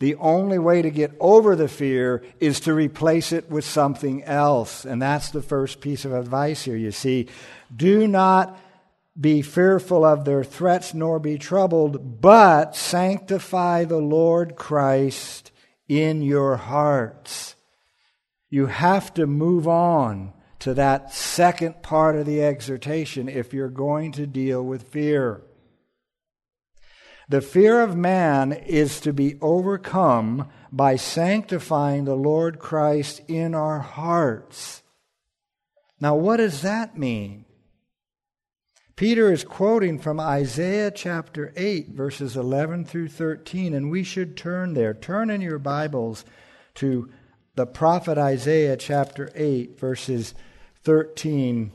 The 0.00 0.14
only 0.16 0.58
way 0.58 0.82
to 0.82 0.90
get 0.90 1.12
over 1.18 1.56
the 1.56 1.66
fear 1.66 2.22
is 2.38 2.60
to 2.60 2.74
replace 2.74 3.32
it 3.32 3.50
with 3.50 3.64
something 3.64 4.22
else. 4.22 4.84
And 4.84 5.02
that's 5.02 5.30
the 5.30 5.42
first 5.42 5.80
piece 5.80 6.04
of 6.04 6.12
advice 6.12 6.62
here. 6.62 6.76
You 6.76 6.92
see, 6.92 7.28
do 7.74 8.06
not 8.06 8.58
be 9.18 9.42
fearful 9.42 10.04
of 10.04 10.24
their 10.24 10.44
threats 10.44 10.94
nor 10.94 11.18
be 11.18 11.38
troubled, 11.38 12.20
but 12.20 12.76
sanctify 12.76 13.84
the 13.84 13.98
Lord 13.98 14.54
Christ 14.54 15.50
in 15.88 16.22
your 16.22 16.56
hearts. 16.56 17.56
You 18.50 18.66
have 18.66 19.12
to 19.14 19.26
move 19.26 19.66
on 19.66 20.32
to 20.60 20.74
that 20.74 21.12
second 21.12 21.82
part 21.82 22.16
of 22.16 22.26
the 22.26 22.42
exhortation 22.42 23.28
if 23.28 23.52
you're 23.52 23.68
going 23.68 24.12
to 24.12 24.26
deal 24.26 24.62
with 24.62 24.88
fear. 24.88 25.42
The 27.28 27.40
fear 27.42 27.82
of 27.82 27.96
man 27.96 28.52
is 28.52 29.00
to 29.00 29.12
be 29.12 29.38
overcome 29.40 30.48
by 30.72 30.96
sanctifying 30.96 32.04
the 32.04 32.16
Lord 32.16 32.58
Christ 32.58 33.20
in 33.28 33.54
our 33.54 33.80
hearts. 33.80 34.82
Now, 36.00 36.14
what 36.14 36.38
does 36.38 36.62
that 36.62 36.96
mean? 36.96 37.44
Peter 38.96 39.30
is 39.30 39.44
quoting 39.44 39.98
from 39.98 40.18
Isaiah 40.18 40.90
chapter 40.90 41.52
8, 41.54 41.90
verses 41.90 42.36
11 42.36 42.84
through 42.84 43.08
13, 43.08 43.74
and 43.74 43.90
we 43.90 44.02
should 44.02 44.36
turn 44.36 44.74
there. 44.74 44.94
Turn 44.94 45.30
in 45.30 45.40
your 45.40 45.58
Bibles 45.58 46.24
to 46.76 47.08
the 47.54 47.66
prophet 47.66 48.18
Isaiah 48.18 48.76
chapter 48.76 49.30
8, 49.34 49.78
verses 49.78 50.34
13, 50.88 51.70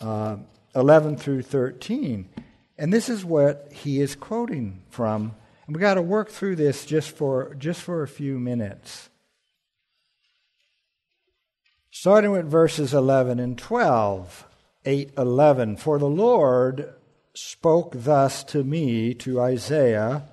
uh, 0.00 0.36
11 0.74 1.18
through 1.18 1.42
13. 1.42 2.30
And 2.78 2.90
this 2.90 3.10
is 3.10 3.22
what 3.22 3.68
he 3.70 4.00
is 4.00 4.16
quoting 4.16 4.80
from. 4.88 5.34
And 5.66 5.76
we 5.76 5.80
got 5.82 5.94
to 5.94 6.02
work 6.02 6.30
through 6.30 6.56
this 6.56 6.86
just 6.86 7.10
for, 7.10 7.54
just 7.56 7.82
for 7.82 8.02
a 8.02 8.08
few 8.08 8.38
minutes. 8.38 9.10
Starting 11.90 12.30
with 12.30 12.50
verses 12.50 12.94
11 12.94 13.38
and 13.38 13.58
12. 13.58 14.46
8:11 14.86 15.78
For 15.78 15.98
the 15.98 16.08
Lord 16.08 16.94
spoke 17.34 17.92
thus 17.94 18.42
to 18.44 18.64
me 18.64 19.12
to 19.12 19.42
Isaiah 19.42 20.30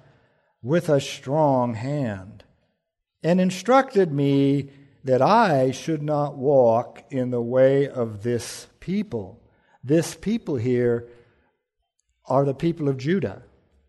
with 0.64 0.88
a 0.88 1.02
strong 1.02 1.74
hand 1.74 2.46
and 3.22 3.42
instructed 3.42 4.14
me 4.14 4.70
that 5.04 5.22
I 5.22 5.72
should 5.72 6.04
not 6.04 6.38
walk 6.38 7.04
in 7.10 7.32
the 7.32 7.42
way 7.42 7.88
of 7.88 8.24
this 8.24 8.68
people. 8.80 9.42
This 9.84 10.16
people 10.16 10.58
here 10.58 11.08
are 12.26 12.46
the 12.46 12.54
people 12.54 12.88
of 12.88 12.98
Judah. 12.98 13.44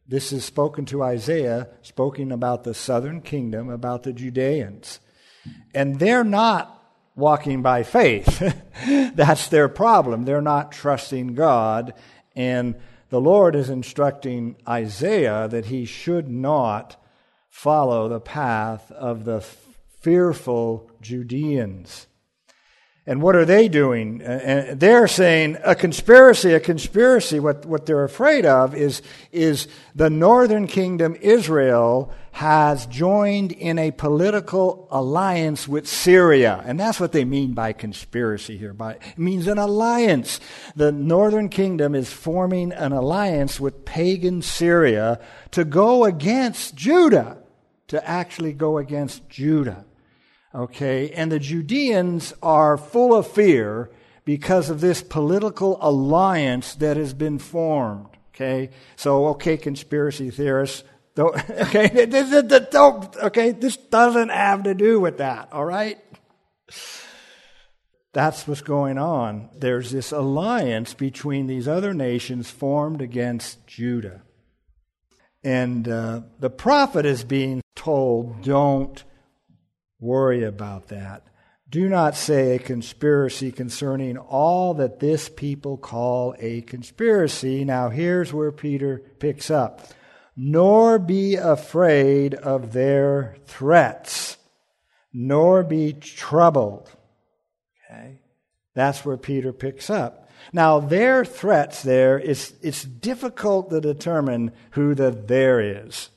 This 0.08 0.32
is 0.32 0.44
spoken 0.44 0.84
to 0.86 1.02
Isaiah, 1.02 1.68
spoken 1.82 2.32
about 2.32 2.64
the 2.64 2.74
southern 2.74 3.20
kingdom, 3.20 3.68
about 3.68 4.02
the 4.02 4.12
Judeans. 4.12 5.00
And 5.74 5.98
they're 5.98 6.24
not 6.24 6.82
walking 7.14 7.62
by 7.62 7.82
faith. 7.82 8.42
That's 9.14 9.48
their 9.48 9.68
problem. 9.68 10.24
They're 10.24 10.42
not 10.42 10.72
trusting 10.72 11.34
God. 11.34 11.94
And 12.34 12.76
the 13.10 13.20
Lord 13.20 13.54
is 13.54 13.68
instructing 13.68 14.56
Isaiah 14.66 15.46
that 15.48 15.66
he 15.66 15.84
should 15.84 16.28
not 16.28 16.96
follow 17.48 18.08
the 18.08 18.20
path 18.20 18.90
of 18.92 19.24
the 19.24 19.40
fearful 20.02 20.90
Judeans. 21.00 22.06
And 23.04 23.20
what 23.20 23.34
are 23.34 23.44
they 23.44 23.66
doing? 23.66 24.22
And 24.22 24.78
they're 24.78 25.08
saying 25.08 25.58
a 25.64 25.74
conspiracy, 25.74 26.52
a 26.52 26.60
conspiracy. 26.60 27.40
What, 27.40 27.66
what 27.66 27.84
they're 27.84 28.04
afraid 28.04 28.46
of 28.46 28.76
is, 28.76 29.02
is 29.32 29.66
the 29.92 30.08
northern 30.08 30.68
kingdom, 30.68 31.16
Israel, 31.20 32.12
has 32.30 32.86
joined 32.86 33.50
in 33.50 33.76
a 33.76 33.90
political 33.90 34.86
alliance 34.92 35.66
with 35.66 35.88
Syria. 35.88 36.62
And 36.64 36.78
that's 36.78 37.00
what 37.00 37.10
they 37.10 37.24
mean 37.24 37.54
by 37.54 37.72
conspiracy 37.72 38.56
here. 38.56 38.72
By, 38.72 38.92
it 38.92 39.18
means 39.18 39.48
an 39.48 39.58
alliance. 39.58 40.38
The 40.76 40.92
northern 40.92 41.48
kingdom 41.48 41.96
is 41.96 42.12
forming 42.12 42.70
an 42.70 42.92
alliance 42.92 43.58
with 43.58 43.84
pagan 43.84 44.42
Syria 44.42 45.18
to 45.50 45.64
go 45.64 46.04
against 46.04 46.76
Judah, 46.76 47.38
to 47.88 48.08
actually 48.08 48.52
go 48.52 48.78
against 48.78 49.28
Judah. 49.28 49.86
Okay, 50.54 51.10
and 51.10 51.32
the 51.32 51.38
Judeans 51.38 52.34
are 52.42 52.76
full 52.76 53.14
of 53.14 53.26
fear 53.26 53.90
because 54.24 54.68
of 54.68 54.80
this 54.80 55.02
political 55.02 55.78
alliance 55.80 56.74
that 56.76 56.96
has 56.96 57.14
been 57.14 57.38
formed. 57.38 58.08
Okay, 58.34 58.70
so 58.96 59.28
okay, 59.28 59.56
conspiracy 59.56 60.30
theorists. 60.30 60.84
Don't, 61.14 61.36
okay, 61.50 62.06
don't, 62.70 63.16
okay, 63.16 63.52
this 63.52 63.76
doesn't 63.76 64.30
have 64.30 64.64
to 64.64 64.74
do 64.74 65.00
with 65.00 65.18
that. 65.18 65.48
All 65.52 65.64
right. 65.64 65.98
That's 68.12 68.46
what's 68.46 68.60
going 68.60 68.98
on. 68.98 69.48
There's 69.56 69.90
this 69.90 70.12
alliance 70.12 70.92
between 70.92 71.46
these 71.46 71.66
other 71.66 71.94
nations 71.94 72.50
formed 72.50 73.00
against 73.00 73.66
Judah. 73.66 74.22
And 75.42 75.88
uh, 75.88 76.20
the 76.38 76.50
prophet 76.50 77.06
is 77.06 77.24
being 77.24 77.62
told, 77.74 78.42
don't 78.42 79.02
worry 80.02 80.42
about 80.42 80.88
that. 80.88 81.22
Do 81.70 81.88
not 81.88 82.16
say 82.16 82.56
a 82.56 82.58
conspiracy 82.58 83.50
concerning 83.50 84.18
all 84.18 84.74
that 84.74 85.00
this 85.00 85.30
people 85.30 85.78
call 85.78 86.34
a 86.38 86.60
conspiracy. 86.62 87.64
Now, 87.64 87.88
here's 87.88 88.30
where 88.30 88.52
Peter 88.52 89.00
picks 89.18 89.50
up. 89.50 89.80
Nor 90.36 90.98
be 90.98 91.36
afraid 91.36 92.34
of 92.34 92.72
their 92.72 93.36
threats, 93.46 94.36
nor 95.12 95.62
be 95.62 95.94
troubled. 95.94 96.90
Okay? 97.90 98.20
That's 98.74 99.04
where 99.04 99.16
Peter 99.16 99.52
picks 99.52 99.88
up. 99.88 100.28
Now, 100.52 100.80
their 100.80 101.24
threats 101.24 101.82
there, 101.82 102.18
it's, 102.18 102.52
it's 102.62 102.82
difficult 102.82 103.70
to 103.70 103.80
determine 103.80 104.52
who 104.72 104.94
the 104.94 105.10
there 105.10 105.60
is. 105.60 106.10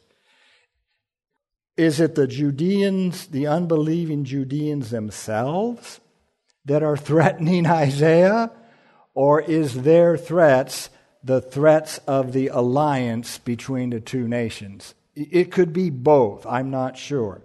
Is 1.77 1.99
it 1.99 2.15
the 2.15 2.27
Judeans, 2.27 3.27
the 3.27 3.47
unbelieving 3.47 4.23
Judeans 4.23 4.91
themselves 4.91 5.99
that 6.63 6.83
are 6.83 6.97
threatening 7.09 7.67
Isaiah? 7.67 8.51
Or 9.13 9.41
is 9.41 9.83
their 9.83 10.17
threats 10.17 10.89
the 11.23 11.41
threats 11.41 11.97
of 12.07 12.33
the 12.33 12.47
alliance 12.49 13.39
between 13.39 13.89
the 13.89 13.99
two 13.99 14.27
nations? 14.27 14.93
It 15.15 15.51
could 15.51 15.73
be 15.73 15.89
both, 15.89 16.45
I'm 16.45 16.69
not 16.69 16.97
sure. 16.97 17.41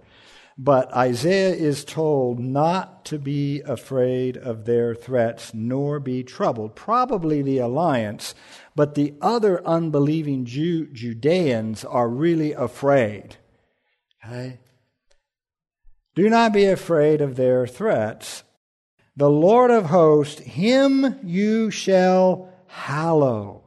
But 0.57 0.93
Isaiah 0.93 1.55
is 1.55 1.83
told 1.83 2.39
not 2.39 3.05
to 3.05 3.17
be 3.17 3.61
afraid 3.61 4.37
of 4.37 4.65
their 4.65 4.93
threats 4.93 5.53
nor 5.53 5.99
be 5.99 6.23
troubled. 6.23 6.75
Probably 6.75 7.41
the 7.41 7.57
alliance, 7.57 8.35
but 8.75 8.95
the 8.95 9.15
other 9.21 9.65
unbelieving 9.65 10.45
Jew, 10.45 10.87
Judeans 10.87 11.83
are 11.83 12.07
really 12.07 12.51
afraid. 12.51 13.37
Okay? 14.25 14.59
Do 16.15 16.29
not 16.29 16.53
be 16.53 16.65
afraid 16.65 17.21
of 17.21 17.35
their 17.35 17.65
threats. 17.65 18.43
The 19.15 19.29
Lord 19.29 19.71
of 19.71 19.85
hosts, 19.85 20.41
him 20.41 21.19
you 21.23 21.71
shall 21.71 22.49
hallow. 22.67 23.63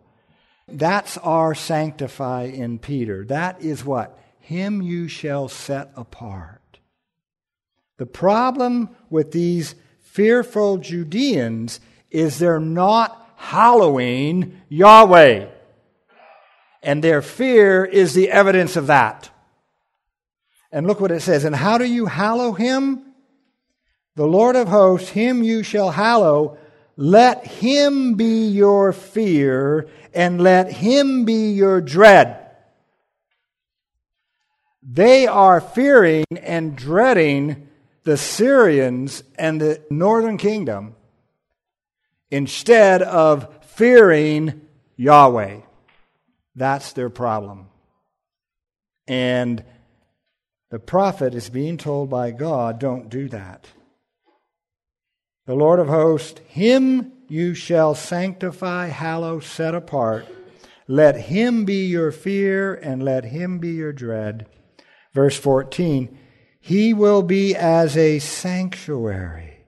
That's 0.69 1.19
our 1.19 1.55
sanctify 1.55 2.45
in 2.45 2.79
Peter. 2.79 3.25
That 3.27 3.63
is 3.63 3.85
what? 3.85 4.19
Him 4.41 4.83
you 4.83 5.09
shall 5.09 5.49
set 5.49 5.91
apart. 5.97 6.61
The 7.99 8.07
problem 8.07 8.91
with 9.11 9.33
these 9.33 9.75
fearful 10.01 10.79
Judeans 10.79 11.81
is 12.11 12.39
they're 12.39 12.61
not 12.61 13.35
hallowing 13.37 14.61
Yahweh. 14.69 15.49
And 16.83 17.03
their 17.03 17.23
fear 17.23 17.85
is 17.85 18.15
the 18.15 18.31
evidence 18.31 18.77
of 18.77 18.87
that. 18.89 19.31
And 20.75 20.89
look 20.89 21.01
what 21.01 21.13
it 21.13 21.21
says. 21.21 21.45
And 21.45 21.55
how 21.55 21.79
do 21.79 21.85
you 21.85 22.07
hallow 22.07 22.51
him? 22.51 23.15
The 24.17 24.27
Lord 24.27 24.57
of 24.57 24.67
hosts, 24.67 25.09
him 25.09 25.45
you 25.45 25.63
shall 25.63 25.93
hallow. 25.93 26.59
Let 26.97 27.47
him 27.47 28.15
be 28.15 28.49
your 28.49 28.93
fear, 28.93 29.89
and 30.13 30.41
let 30.41 30.73
him 30.73 31.25
be 31.25 31.53
your 31.53 31.81
dread. 31.81 32.51
They 34.83 35.29
are 35.29 35.61
fearing 35.61 36.25
and 36.43 36.77
dreading 36.77 37.69
the 38.03 38.17
Syrians 38.17 39.23
and 39.39 39.61
the 39.61 39.81
northern 39.91 40.39
kingdom 40.39 40.97
instead 42.33 43.01
of 43.01 43.49
fearing 43.65 44.61
Yahweh. 44.97 45.61
That's 46.57 46.93
their 46.95 47.11
problem. 47.11 47.69
And 49.07 49.65
the 50.75 50.81
prophet 50.81 51.37
is 51.37 51.51
being 51.51 51.77
told 51.77 52.11
by 52.11 52.33
God, 52.33 52.81
don't 52.81 53.09
do 53.09 53.29
that. 53.29 53.69
The 55.47 55.55
Lord 55.55 55.79
of 55.79 55.87
hosts, 55.87 56.41
him 56.49 57.13
you 57.29 57.55
shall 57.55 57.95
sanctify, 57.95 58.87
hallow, 58.87 59.39
set 59.39 59.77
apart. 59.77 60.27
Let 60.89 61.15
him 61.15 61.65
be 61.65 61.87
your 61.87 62.11
fear 62.11 62.75
and 62.75 63.05
let 63.05 63.27
him 63.27 63.61
be 63.61 63.69
your 63.69 63.93
dread. 63.93 64.49
Verse 65.13 65.39
14 65.39 66.19
he 66.59 66.93
will 66.93 67.23
be 67.23 67.55
as 67.55 67.97
a 67.97 68.19
sanctuary. 68.19 69.59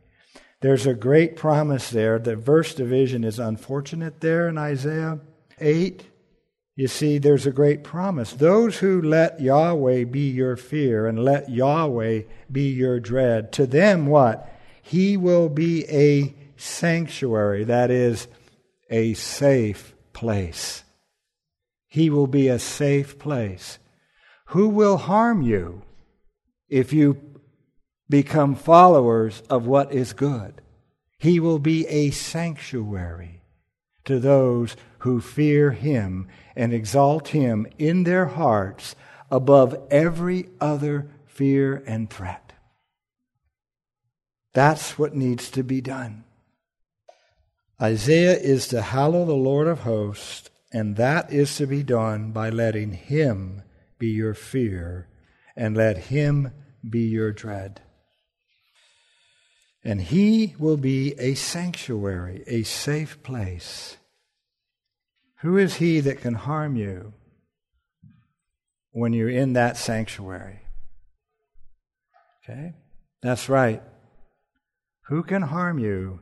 There's 0.61 0.89
a 0.89 0.95
great 0.95 1.37
promise 1.37 1.89
there. 1.89 2.19
The 2.19 2.35
verse 2.35 2.75
division 2.75 3.23
is 3.23 3.39
unfortunate 3.39 4.21
there 4.21 4.49
in 4.49 4.59
Isaiah 4.59 5.21
8. 5.61 6.03
You 6.77 6.89
see, 6.89 7.19
there's 7.19 7.47
a 7.47 7.53
great 7.53 7.83
promise. 7.83 8.33
Those 8.33 8.79
who 8.79 9.03
let 9.03 9.41
Yahweh 9.41 10.05
be 10.05 10.31
your 10.31 10.57
fear 10.57 11.07
and 11.07 11.19
let 11.19 11.51
Yahweh 11.51 12.23
be 12.53 12.71
your 12.71 13.01
dread, 13.01 13.51
to 13.55 13.67
them 13.67 14.07
what? 14.07 14.53
He 14.83 15.17
will 15.17 15.49
be 15.49 15.85
a 15.89 16.35
sanctuary, 16.57 17.65
that 17.65 17.91
is, 17.91 18.29
a 18.91 19.15
safe 19.15 19.95
place. 20.13 20.85
He 21.89 22.11
will 22.11 22.27
be 22.27 22.49
a 22.49 22.59
safe 22.59 23.19
place. 23.19 23.79
Who 24.49 24.69
will 24.69 24.99
harm 24.99 25.43
you? 25.43 25.83
if 26.69 26.93
you 26.93 27.21
become 28.09 28.55
followers 28.55 29.43
of 29.51 29.67
what 29.67 29.93
is 29.93 30.13
good. 30.13 30.61
He 31.19 31.41
will 31.41 31.59
be 31.59 31.87
a 31.87 32.11
sanctuary 32.11 33.43
to 34.05 34.19
those 34.19 34.77
who 35.07 35.21
fear 35.21 35.71
him 35.71 36.27
and 36.57 36.73
exalt 36.73 37.29
him 37.29 37.65
in 37.79 38.03
their 38.03 38.27
hearts 38.27 38.97
above 39.31 39.77
every 39.89 40.49
other 40.61 41.09
fear 41.27 41.83
and 41.87 42.11
threat. 42.11 42.53
That's 44.53 44.99
what 44.99 45.15
needs 45.15 45.49
to 45.53 45.63
be 45.63 45.81
done. 45.81 46.25
Isaiah 47.81 48.37
is 48.37 48.67
to 48.69 48.83
hallow 48.83 49.25
the 49.25 49.35
Lord 49.35 49.69
of 49.69 49.81
hosts, 49.81 50.51
and 50.73 50.97
that 50.97 51.33
is 51.33 51.57
to 51.59 51.67
be 51.67 51.85
done 51.85 52.33
by 52.33 52.51
letting 52.51 52.93
him 52.93 53.63
be 53.99 54.09
your 54.09 54.35
fear 54.35 55.09
and 55.55 55.77
let 55.77 55.99
him 55.99 56.51
be 56.89 57.07
your 57.07 57.31
dread. 57.31 57.81
And 59.85 60.03
he 60.03 60.57
will 60.59 60.77
be 60.77 61.15
a 61.17 61.35
sanctuary, 61.35 62.43
a 62.49 62.65
safe 62.65 63.23
place. 63.23 63.99
Who 65.41 65.57
is 65.59 65.77
he 65.77 66.01
that 66.01 66.21
can 66.21 66.35
harm 66.35 66.77
you 66.77 67.13
when 68.91 69.13
you're 69.13 69.31
in 69.31 69.53
that 69.55 69.77
sanctuary? 69.77 70.61
Okay? 72.43 72.75
That's 73.23 73.49
right. 73.49 73.83
Who 75.09 75.23
can 75.23 75.43
harm 75.43 75.79
you 75.79 76.21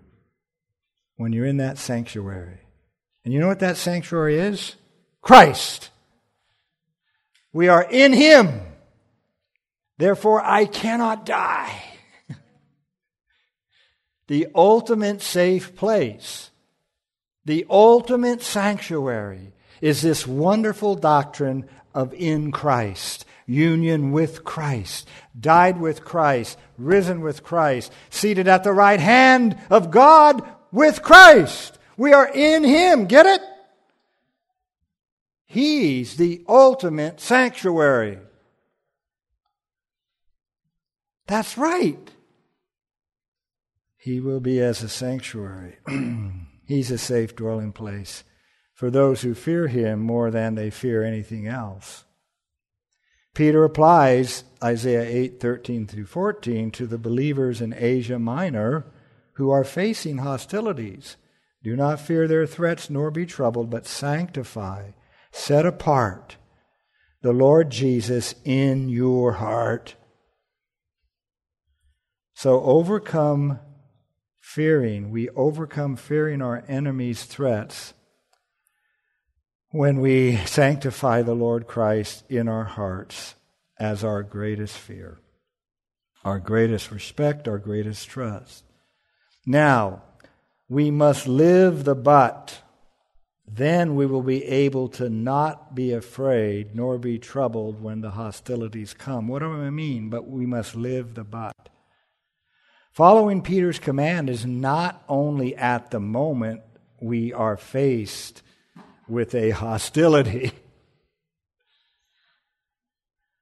when 1.16 1.32
you're 1.32 1.46
in 1.46 1.58
that 1.58 1.78
sanctuary? 1.78 2.60
And 3.24 3.32
you 3.32 3.40
know 3.40 3.46
what 3.46 3.60
that 3.60 3.76
sanctuary 3.76 4.38
is? 4.38 4.76
Christ. 5.22 5.90
We 7.52 7.68
are 7.68 7.82
in 7.82 8.12
him. 8.12 8.60
Therefore, 9.96 10.42
I 10.44 10.66
cannot 10.66 11.24
die. 11.24 11.82
the 14.26 14.48
ultimate 14.54 15.22
safe 15.22 15.76
place, 15.76 16.50
the 17.44 17.66
ultimate 17.68 18.42
sanctuary 18.42 19.52
is 19.80 20.02
this 20.02 20.26
wonderful 20.26 20.94
doctrine 20.94 21.68
of 21.94 22.12
in 22.14 22.50
Christ, 22.52 23.24
union 23.46 24.12
with 24.12 24.44
Christ, 24.44 25.08
died 25.38 25.80
with 25.80 26.04
Christ, 26.04 26.58
risen 26.78 27.20
with 27.20 27.42
Christ, 27.42 27.92
seated 28.10 28.48
at 28.48 28.64
the 28.64 28.72
right 28.72 29.00
hand 29.00 29.58
of 29.70 29.90
God 29.90 30.42
with 30.72 31.02
Christ. 31.02 31.78
We 31.96 32.12
are 32.12 32.28
in 32.28 32.64
Him. 32.64 33.06
Get 33.06 33.26
it? 33.26 33.40
He's 35.46 36.16
the 36.16 36.42
ultimate 36.48 37.20
sanctuary. 37.20 38.18
That's 41.26 41.56
right. 41.56 42.10
He 43.96 44.20
will 44.20 44.40
be 44.40 44.60
as 44.60 44.82
a 44.82 44.88
sanctuary. 44.88 45.76
He's 46.66 46.90
a 46.90 46.98
safe 46.98 47.36
dwelling 47.36 47.72
place 47.72 48.24
for 48.72 48.90
those 48.90 49.22
who 49.22 49.34
fear 49.34 49.68
him 49.68 50.00
more 50.00 50.30
than 50.30 50.54
they 50.54 50.70
fear 50.70 51.02
anything 51.02 51.46
else. 51.46 52.04
Peter 53.34 53.64
applies 53.64 54.44
Isaiah 54.62 55.02
8 55.02 55.40
13 55.40 55.86
through 55.86 56.06
14 56.06 56.70
to 56.72 56.86
the 56.86 56.98
believers 56.98 57.60
in 57.60 57.74
Asia 57.76 58.18
Minor 58.18 58.86
who 59.34 59.50
are 59.50 59.64
facing 59.64 60.18
hostilities. 60.18 61.16
Do 61.62 61.76
not 61.76 62.00
fear 62.00 62.28
their 62.28 62.46
threats 62.46 62.88
nor 62.88 63.10
be 63.10 63.26
troubled, 63.26 63.70
but 63.70 63.86
sanctify, 63.86 64.90
set 65.32 65.66
apart 65.66 66.36
the 67.22 67.32
Lord 67.32 67.70
Jesus 67.70 68.34
in 68.44 68.88
your 68.88 69.32
heart 69.32 69.96
so 72.34 72.60
overcome 72.62 73.60
fearing. 74.44 75.10
We 75.10 75.30
overcome 75.30 75.96
fearing 75.96 76.42
our 76.42 76.62
enemy's 76.68 77.24
threats 77.24 77.94
when 79.70 80.00
we 80.00 80.36
sanctify 80.36 81.22
the 81.22 81.34
Lord 81.34 81.66
Christ 81.66 82.24
in 82.28 82.46
our 82.46 82.64
hearts 82.64 83.36
as 83.80 84.04
our 84.04 84.22
greatest 84.22 84.76
fear, 84.76 85.18
our 86.24 86.38
greatest 86.38 86.90
respect, 86.90 87.48
our 87.48 87.58
greatest 87.58 88.06
trust. 88.06 88.64
Now, 89.46 90.02
we 90.68 90.90
must 90.90 91.26
live 91.26 91.84
the 91.84 91.96
but. 91.96 92.60
Then 93.46 93.96
we 93.96 94.04
will 94.04 94.22
be 94.22 94.44
able 94.44 94.88
to 94.90 95.08
not 95.08 95.74
be 95.74 95.92
afraid 95.92 96.76
nor 96.76 96.98
be 96.98 97.18
troubled 97.18 97.82
when 97.82 98.02
the 98.02 98.10
hostilities 98.10 98.92
come. 98.92 99.26
What 99.26 99.38
do 99.38 99.50
I 99.50 99.70
mean? 99.70 100.10
But 100.10 100.28
we 100.28 100.44
must 100.44 100.76
live 100.76 101.14
the 101.14 101.24
but. 101.24 101.63
Following 102.94 103.42
Peter's 103.42 103.80
command 103.80 104.30
is 104.30 104.46
not 104.46 105.02
only 105.08 105.56
at 105.56 105.90
the 105.90 105.98
moment 105.98 106.62
we 107.00 107.32
are 107.32 107.56
faced 107.56 108.40
with 109.08 109.34
a 109.34 109.50
hostility. 109.50 110.52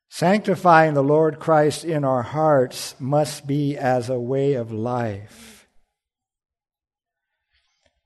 Sanctifying 0.08 0.94
the 0.94 1.02
Lord 1.02 1.38
Christ 1.38 1.84
in 1.84 2.02
our 2.02 2.22
hearts 2.22 2.94
must 2.98 3.46
be 3.46 3.76
as 3.76 4.08
a 4.08 4.18
way 4.18 4.54
of 4.54 4.72
life, 4.72 5.68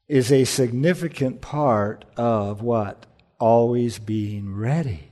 is 0.09 0.33
a 0.33 0.45
significant 0.45 1.41
part 1.41 2.05
of 2.17 2.61
what? 2.61 3.07
Always 3.39 4.01
being 4.01 4.57
ready 4.57 5.11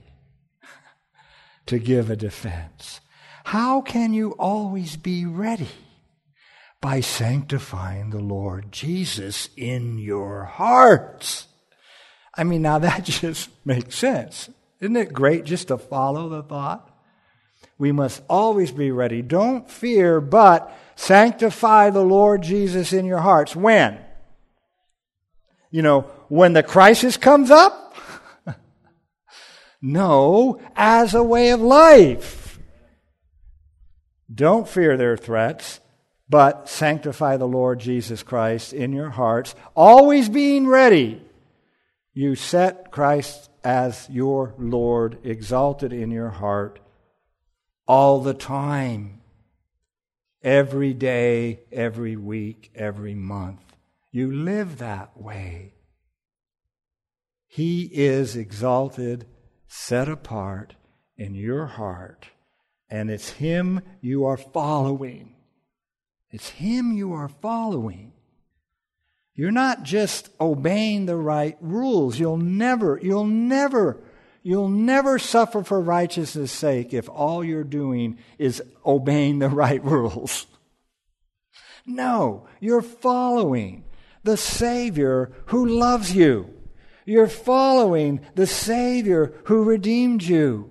to 1.65 1.79
give 1.79 2.09
a 2.09 2.17
defense. 2.17 2.99
How 3.45 3.79
can 3.79 4.13
you 4.13 4.31
always 4.31 4.97
be 4.97 5.25
ready? 5.25 5.69
By 6.85 6.99
sanctifying 6.99 8.11
the 8.11 8.19
Lord 8.19 8.71
Jesus 8.71 9.49
in 9.57 9.97
your 9.97 10.43
hearts. 10.43 11.47
I 12.35 12.43
mean, 12.43 12.61
now 12.61 12.77
that 12.77 13.03
just 13.05 13.49
makes 13.65 13.95
sense. 13.95 14.51
Isn't 14.79 14.95
it 14.95 15.11
great 15.11 15.45
just 15.45 15.69
to 15.69 15.79
follow 15.79 16.29
the 16.29 16.43
thought? 16.43 16.87
We 17.79 17.91
must 17.91 18.21
always 18.29 18.71
be 18.71 18.91
ready. 18.91 19.23
Don't 19.23 19.67
fear, 19.67 20.21
but 20.21 20.71
sanctify 20.95 21.89
the 21.89 22.05
Lord 22.05 22.43
Jesus 22.43 22.93
in 22.93 23.05
your 23.05 23.21
hearts. 23.21 23.55
When? 23.55 23.97
You 25.71 25.81
know, 25.81 26.01
when 26.27 26.53
the 26.53 26.61
crisis 26.61 27.17
comes 27.17 27.49
up? 27.49 27.95
no, 29.81 30.61
as 30.75 31.15
a 31.15 31.23
way 31.23 31.49
of 31.49 31.61
life. 31.61 32.59
Don't 34.31 34.69
fear 34.69 34.97
their 34.97 35.17
threats, 35.17 35.79
but 36.27 36.67
sanctify 36.67 37.37
the 37.37 37.47
Lord 37.47 37.79
Jesus 37.79 38.23
Christ 38.23 38.73
in 38.73 38.93
your 38.93 39.09
hearts, 39.09 39.55
always 39.75 40.29
being 40.29 40.67
ready. 40.67 41.21
You 42.13 42.35
set 42.35 42.91
Christ 42.91 43.49
as 43.63 44.07
your 44.09 44.53
Lord, 44.57 45.19
exalted 45.23 45.91
in 45.91 46.11
your 46.11 46.29
heart 46.29 46.79
all 47.87 48.21
the 48.21 48.33
time, 48.33 49.21
every 50.43 50.93
day, 50.93 51.59
every 51.71 52.15
week, 52.15 52.71
every 52.73 53.15
month. 53.15 53.61
You 54.11 54.31
live 54.31 54.77
that 54.77 55.19
way. 55.21 55.73
He 57.47 57.83
is 57.83 58.35
exalted, 58.35 59.27
set 59.67 60.07
apart 60.07 60.75
in 61.17 61.35
your 61.35 61.65
heart, 61.65 62.27
and 62.89 63.09
it's 63.09 63.29
Him 63.31 63.81
you 64.01 64.25
are 64.25 64.37
following. 64.37 65.34
It's 66.35 66.49
Him 66.49 66.91
you 66.91 67.13
are 67.13 67.29
following. 67.29 68.11
You're 69.35 69.51
not 69.51 69.83
just 69.83 70.29
obeying 70.41 71.05
the 71.05 71.15
right 71.15 71.55
rules. 71.61 72.19
You'll 72.19 72.35
never, 72.35 72.99
you'll 73.01 73.23
never, 73.23 74.03
you'll 74.43 74.67
never 74.67 75.17
suffer 75.17 75.63
for 75.63 75.79
righteousness' 75.79 76.51
sake 76.51 76.93
if 76.93 77.07
all 77.07 77.41
you're 77.41 77.63
doing 77.63 78.17
is 78.37 78.61
obeying 78.85 79.39
the 79.39 79.47
right 79.63 79.81
rules. 79.81 80.45
No, 81.85 82.47
you're 82.59 82.81
following 82.81 83.85
the 84.23 84.35
Savior 84.35 85.31
who 85.45 85.65
loves 85.65 86.13
you. 86.13 86.53
You're 87.05 87.29
following 87.29 88.19
the 88.35 88.47
Savior 88.47 89.31
who 89.45 89.63
redeemed 89.63 90.21
you. 90.21 90.69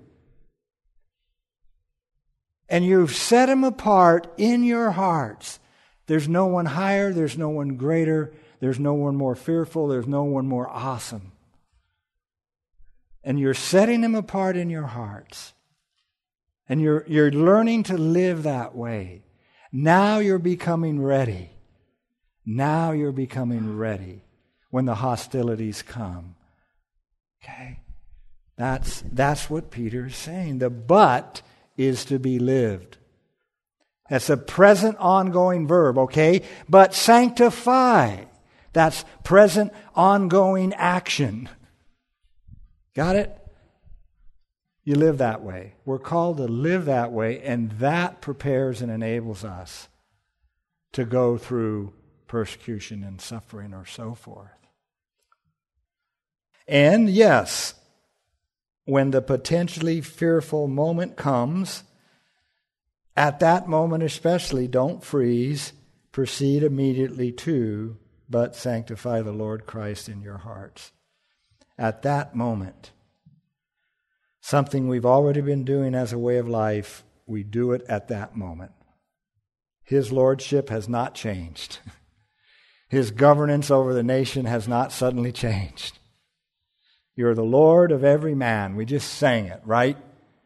And 2.75 2.85
you've 2.85 3.15
set 3.15 3.49
him 3.49 3.63
apart 3.63 4.27
in 4.37 4.65
your 4.65 4.91
hearts. 4.91 5.61
There's 6.09 6.27
no 6.27 6.47
one 6.47 6.67
higher, 6.67 7.13
there's 7.13 7.39
no 7.39 7.49
one 7.49 7.77
greater, 7.77 8.35
there's 8.59 8.81
no 8.81 8.95
one 8.95 9.15
more 9.15 9.37
fearful, 9.37 9.87
there's 9.87 10.09
no 10.09 10.25
one 10.25 10.49
more 10.49 10.69
awesome. 10.69 11.31
And 13.23 13.39
you're 13.39 13.55
setting 13.55 14.01
them 14.01 14.17
apart 14.17 14.57
in 14.57 14.71
your 14.71 14.89
hearts. 14.89 15.53
And 16.69 16.81
you're, 16.81 17.05
you're 17.07 17.31
learning 17.31 17.85
to 17.85 17.97
live 17.97 18.43
that 18.43 18.75
way. 18.75 19.23
Now 19.71 20.19
you're 20.19 20.41
becoming 20.41 21.01
ready. 21.01 21.51
Now 22.45 22.91
you're 22.91 23.13
becoming 23.13 23.77
ready 23.77 24.25
when 24.71 24.85
the 24.85 24.97
hostilities 24.97 25.81
come. 25.81 26.35
Okay? 27.41 27.79
That's, 28.57 29.05
that's 29.13 29.49
what 29.49 29.71
Peter 29.71 30.07
is 30.07 30.17
saying. 30.17 30.59
The 30.59 30.71
but 30.71 31.41
is 31.77 32.05
to 32.07 32.19
be 32.19 32.39
lived. 32.39 32.99
That's 34.09 34.31
a 34.31 34.37
present 34.37 34.97
ongoing 34.99 35.67
verb, 35.67 35.99
okay? 35.99 36.43
But 36.69 36.95
sanctify. 36.95 38.25
That's 38.73 39.05
present, 39.23 39.73
ongoing 39.95 40.75
action. 40.75 41.49
Got 42.95 43.17
it? 43.17 43.41
You 44.85 44.97
live 44.97 45.19
that 45.19 45.43
way. 45.43 45.75
We're 45.87 45.99
called 45.99 46.37
to 46.37 46.45
live 46.45 46.85
that 46.85 47.11
way, 47.11 47.41
and 47.41 47.71
that 47.73 48.21
prepares 48.21 48.83
and 48.83 48.91
enables 48.91 49.45
us 49.45 49.89
to 50.93 51.05
go 51.05 51.39
through 51.39 51.95
persecution 52.27 53.03
and 53.03 53.21
suffering 53.21 53.73
or 53.73 53.87
so 53.87 54.15
forth. 54.15 54.51
And 56.69 57.09
yes, 57.09 57.75
when 58.85 59.11
the 59.11 59.23
potentially 59.23 60.01
fearful 60.01 60.69
moment 60.69 61.17
comes, 61.17 61.85
at 63.17 63.41
that 63.41 63.69
moment 63.69 64.03
especially, 64.03 64.69
don't 64.69 65.03
freeze, 65.03 65.73
proceed 66.13 66.63
immediately 66.63 67.33
to 67.33 67.97
but 68.29 68.57
sanctify 68.57 69.23
the 69.23 69.33
Lord 69.33 69.67
Christ 69.67 70.09
in 70.09 70.21
your 70.21 70.39
hearts. 70.39 70.93
At 71.79 72.03
that 72.03 72.35
moment, 72.35 72.93
something 74.41 74.89
we've 74.89 75.07
already 75.07 75.41
been 75.41 75.65
doing 75.65 75.95
as 75.95 76.13
a 76.13 76.19
way 76.19 76.39
of 76.39 76.49
life, 76.49 77.05
we 77.27 77.43
do 77.43 77.73
it 77.73 77.83
at 77.89 78.09
that 78.09 78.37
moment. 78.37 78.73
His 79.83 80.13
lordship 80.13 80.71
has 80.71 80.89
not 80.89 81.15
changed. 81.15 81.79
His 82.89 83.11
governance 83.11 83.71
over 83.71 83.93
the 83.93 84.03
nation 84.03 84.47
has 84.47 84.69
not 84.69 84.93
suddenly 84.93 85.33
changed. 85.47 85.99
You're 87.17 87.35
the 87.35 87.43
Lord 87.43 87.93
of 87.93 88.03
every 88.03 88.35
man. 88.35 88.77
We 88.77 88.85
just 88.85 89.15
sang 89.15 89.47
it, 89.47 89.61
right? 89.65 89.97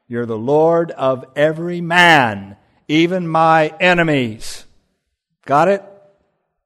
You're 0.07 0.27
the 0.27 0.39
Lord 0.39 0.91
of 0.91 1.25
every 1.37 1.81
man, 1.81 2.57
even 2.89 3.29
my 3.29 3.69
enemies. 3.81 4.65
Got 5.47 5.69
it? 5.69 5.83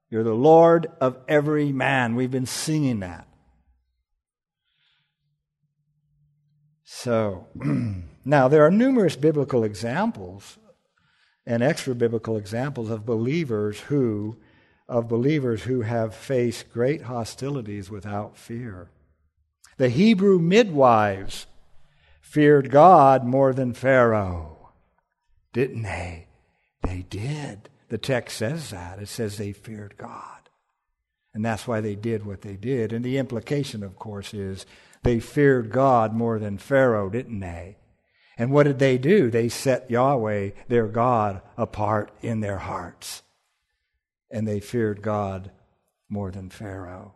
You're 0.09 0.23
the 0.23 0.33
Lord 0.33 0.87
of 1.01 1.17
every 1.27 1.71
man. 1.71 2.15
We've 2.15 2.31
been 2.31 2.45
singing 2.45 2.99
that. 2.99 3.27
So, 6.83 7.47
now 8.25 8.47
there 8.47 8.65
are 8.65 8.71
numerous 8.71 9.15
biblical 9.15 9.63
examples 9.63 10.57
and 11.45 11.63
extra 11.63 11.95
biblical 11.95 12.37
examples 12.37 12.89
of 12.89 13.05
believers 13.05 13.79
who 13.81 14.37
of 14.87 15.07
believers 15.07 15.63
who 15.63 15.81
have 15.81 16.13
faced 16.13 16.71
great 16.71 17.03
hostilities 17.03 17.89
without 17.89 18.37
fear. 18.37 18.89
The 19.77 19.89
Hebrew 19.89 20.39
midwives 20.39 21.47
feared 22.21 22.71
God 22.71 23.25
more 23.25 23.53
than 23.53 23.73
Pharaoh, 23.73 24.71
didn't 25.51 25.83
they? 25.83 26.27
They 26.81 27.05
did. 27.09 27.69
The 27.89 27.97
text 27.97 28.37
says 28.37 28.71
that. 28.71 28.99
It 28.99 29.07
says 29.07 29.37
they 29.37 29.51
feared 29.51 29.95
God. 29.97 30.49
And 31.33 31.43
that's 31.43 31.67
why 31.67 31.81
they 31.81 31.95
did 31.95 32.25
what 32.25 32.41
they 32.41 32.55
did. 32.55 32.93
And 32.93 33.03
the 33.03 33.17
implication, 33.17 33.83
of 33.83 33.97
course, 33.97 34.33
is 34.33 34.65
they 35.01 35.19
feared 35.19 35.71
God 35.71 36.13
more 36.13 36.39
than 36.39 36.57
Pharaoh, 36.57 37.09
didn't 37.09 37.39
they? 37.39 37.77
And 38.37 38.51
what 38.51 38.63
did 38.63 38.79
they 38.79 38.97
do? 38.97 39.29
They 39.29 39.49
set 39.49 39.89
Yahweh, 39.91 40.51
their 40.67 40.87
God, 40.87 41.41
apart 41.57 42.11
in 42.21 42.39
their 42.39 42.57
hearts. 42.57 43.21
And 44.31 44.47
they 44.47 44.59
feared 44.59 45.01
God 45.01 45.51
more 46.09 46.31
than 46.31 46.49
Pharaoh. 46.49 47.13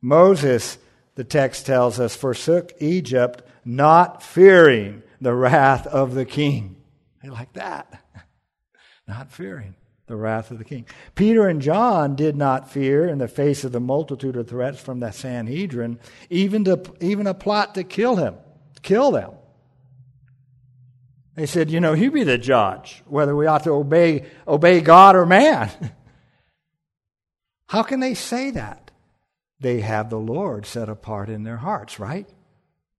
Moses, 0.00 0.78
the 1.16 1.24
text 1.24 1.66
tells 1.66 1.98
us, 1.98 2.14
forsook 2.14 2.72
Egypt, 2.78 3.42
not 3.64 4.22
fearing 4.22 5.02
the 5.20 5.34
wrath 5.34 5.86
of 5.86 6.14
the 6.14 6.24
king. 6.24 6.76
They 7.22 7.28
like 7.28 7.52
that 7.54 8.02
not 9.08 9.30
fearing 9.30 9.74
the 10.06 10.16
wrath 10.16 10.50
of 10.50 10.58
the 10.58 10.64
king. 10.64 10.86
Peter 11.14 11.48
and 11.48 11.60
John 11.60 12.14
did 12.14 12.36
not 12.36 12.70
fear 12.70 13.08
in 13.08 13.18
the 13.18 13.28
face 13.28 13.64
of 13.64 13.72
the 13.72 13.80
multitude 13.80 14.36
of 14.36 14.48
threats 14.48 14.80
from 14.80 15.00
the 15.00 15.10
Sanhedrin, 15.10 15.98
even 16.30 16.64
to 16.64 16.82
even 17.00 17.26
a 17.26 17.34
plot 17.34 17.74
to 17.74 17.84
kill 17.84 18.16
him, 18.16 18.36
kill 18.82 19.10
them. 19.10 19.32
They 21.34 21.46
said, 21.46 21.70
"You 21.70 21.80
know, 21.80 21.92
you 21.92 22.10
be 22.10 22.24
the 22.24 22.38
judge 22.38 23.02
whether 23.06 23.34
we 23.34 23.46
ought 23.46 23.64
to 23.64 23.72
obey 23.72 24.26
obey 24.46 24.80
God 24.80 25.16
or 25.16 25.26
man." 25.26 25.70
How 27.68 27.82
can 27.82 27.98
they 27.98 28.14
say 28.14 28.52
that? 28.52 28.85
They 29.58 29.80
have 29.80 30.10
the 30.10 30.18
Lord 30.18 30.66
set 30.66 30.88
apart 30.88 31.28
in 31.28 31.42
their 31.42 31.56
hearts, 31.56 31.98
right? 31.98 32.28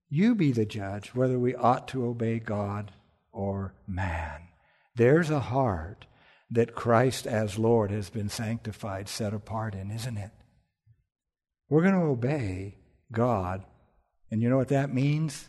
You 0.08 0.34
be 0.34 0.52
the 0.52 0.66
judge 0.66 1.14
whether 1.14 1.38
we 1.38 1.54
ought 1.54 1.88
to 1.88 2.06
obey 2.06 2.38
God 2.38 2.92
or 3.32 3.74
man. 3.86 4.48
There's 4.96 5.30
a 5.30 5.40
heart 5.40 6.06
that 6.50 6.74
Christ 6.74 7.26
as 7.26 7.58
Lord 7.58 7.90
has 7.90 8.10
been 8.10 8.28
sanctified, 8.28 9.08
set 9.08 9.34
apart 9.34 9.74
in, 9.74 9.90
isn't 9.90 10.16
it? 10.16 10.30
We're 11.68 11.82
going 11.82 11.94
to 11.94 12.00
obey 12.00 12.78
God. 13.12 13.64
And 14.30 14.42
you 14.42 14.48
know 14.48 14.56
what 14.56 14.68
that 14.68 14.92
means? 14.92 15.48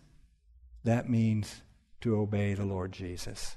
That 0.83 1.09
means 1.09 1.61
to 2.01 2.17
obey 2.17 2.53
the 2.53 2.65
Lord 2.65 2.91
Jesus. 2.91 3.55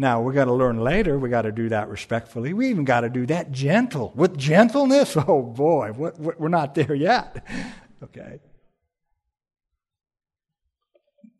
Now, 0.00 0.22
we're 0.22 0.32
going 0.32 0.48
to 0.48 0.54
learn 0.54 0.80
later, 0.80 1.18
we 1.18 1.28
got 1.28 1.42
to 1.42 1.52
do 1.52 1.68
that 1.68 1.90
respectfully. 1.90 2.54
We 2.54 2.70
even 2.70 2.86
got 2.86 3.02
to 3.02 3.10
do 3.10 3.26
that 3.26 3.52
gentle. 3.52 4.14
With 4.16 4.38
gentleness? 4.38 5.14
Oh 5.28 5.42
boy, 5.42 5.92
we're 5.92 6.48
not 6.48 6.74
there 6.74 6.94
yet. 6.94 7.46
okay. 8.02 8.40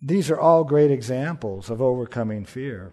These 0.03 0.31
are 0.31 0.39
all 0.39 0.65
great 0.65 0.91
examples 0.91 1.71
of 1.71 1.81
overcoming 1.81 2.45
fear. 2.45 2.93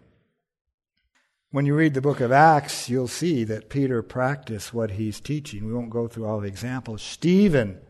When 1.51 1.65
you 1.65 1.75
read 1.75 1.95
the 1.95 2.01
book 2.01 2.21
of 2.21 2.31
Acts, 2.31 2.87
you'll 2.87 3.09
see 3.09 3.43
that 3.43 3.69
Peter 3.69 4.01
practiced 4.01 4.73
what 4.73 4.91
he's 4.91 5.19
teaching. 5.19 5.65
We 5.65 5.73
won't 5.73 5.89
go 5.89 6.07
through 6.07 6.27
all 6.27 6.39
the 6.39 6.47
examples. 6.47 7.01
Stephen. 7.01 7.81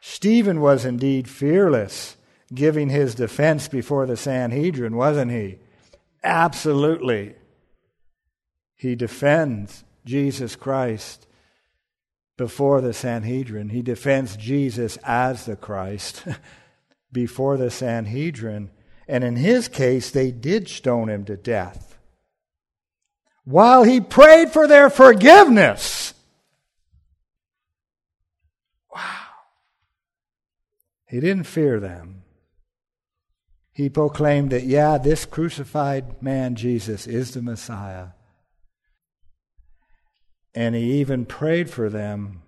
Stephen 0.00 0.60
was 0.60 0.84
indeed 0.84 1.28
fearless, 1.28 2.16
giving 2.52 2.88
his 2.88 3.14
defense 3.14 3.68
before 3.68 4.06
the 4.06 4.16
Sanhedrin, 4.16 4.96
wasn't 4.96 5.30
he? 5.30 5.60
Absolutely. 6.22 7.34
He 8.74 8.94
defends 8.94 9.84
Jesus 10.04 10.56
Christ 10.56 11.26
before 12.36 12.80
the 12.80 12.92
Sanhedrin. 12.92 13.70
He 13.70 13.82
defends 13.82 14.36
Jesus 14.36 14.98
as 15.04 15.46
the 15.46 15.56
Christ 15.56 16.24
before 17.12 17.56
the 17.56 17.70
Sanhedrin. 17.70 18.70
And 19.08 19.24
in 19.24 19.36
his 19.36 19.68
case, 19.68 20.10
they 20.10 20.30
did 20.30 20.68
stone 20.68 21.08
him 21.08 21.24
to 21.26 21.36
death 21.36 21.96
while 23.46 23.84
he 23.84 24.00
prayed 24.00 24.50
for 24.50 24.66
their 24.66 24.90
forgiveness. 24.90 26.12
Wow. 28.94 29.00
He 31.06 31.20
didn't 31.20 31.44
fear 31.44 31.78
them. 31.78 32.24
He 33.76 33.90
proclaimed 33.90 34.52
that, 34.52 34.64
yeah, 34.64 34.96
this 34.96 35.26
crucified 35.26 36.22
man, 36.22 36.54
Jesus, 36.54 37.06
is 37.06 37.32
the 37.34 37.42
Messiah. 37.42 38.06
And 40.54 40.74
he 40.74 40.94
even 40.94 41.26
prayed 41.26 41.68
for 41.68 41.90
them 41.90 42.40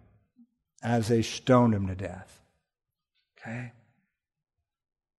as 0.83 1.09
they 1.09 1.21
stoned 1.21 1.75
him 1.75 1.87
to 1.89 1.95
death. 1.95 2.41
Okay? 3.39 3.73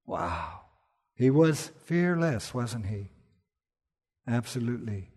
Wow. 0.07 0.61
He 1.13 1.29
was 1.29 1.69
fearless, 1.85 2.55
wasn't 2.55 2.87
he? 2.87 3.11
Absolutely. 4.27 5.11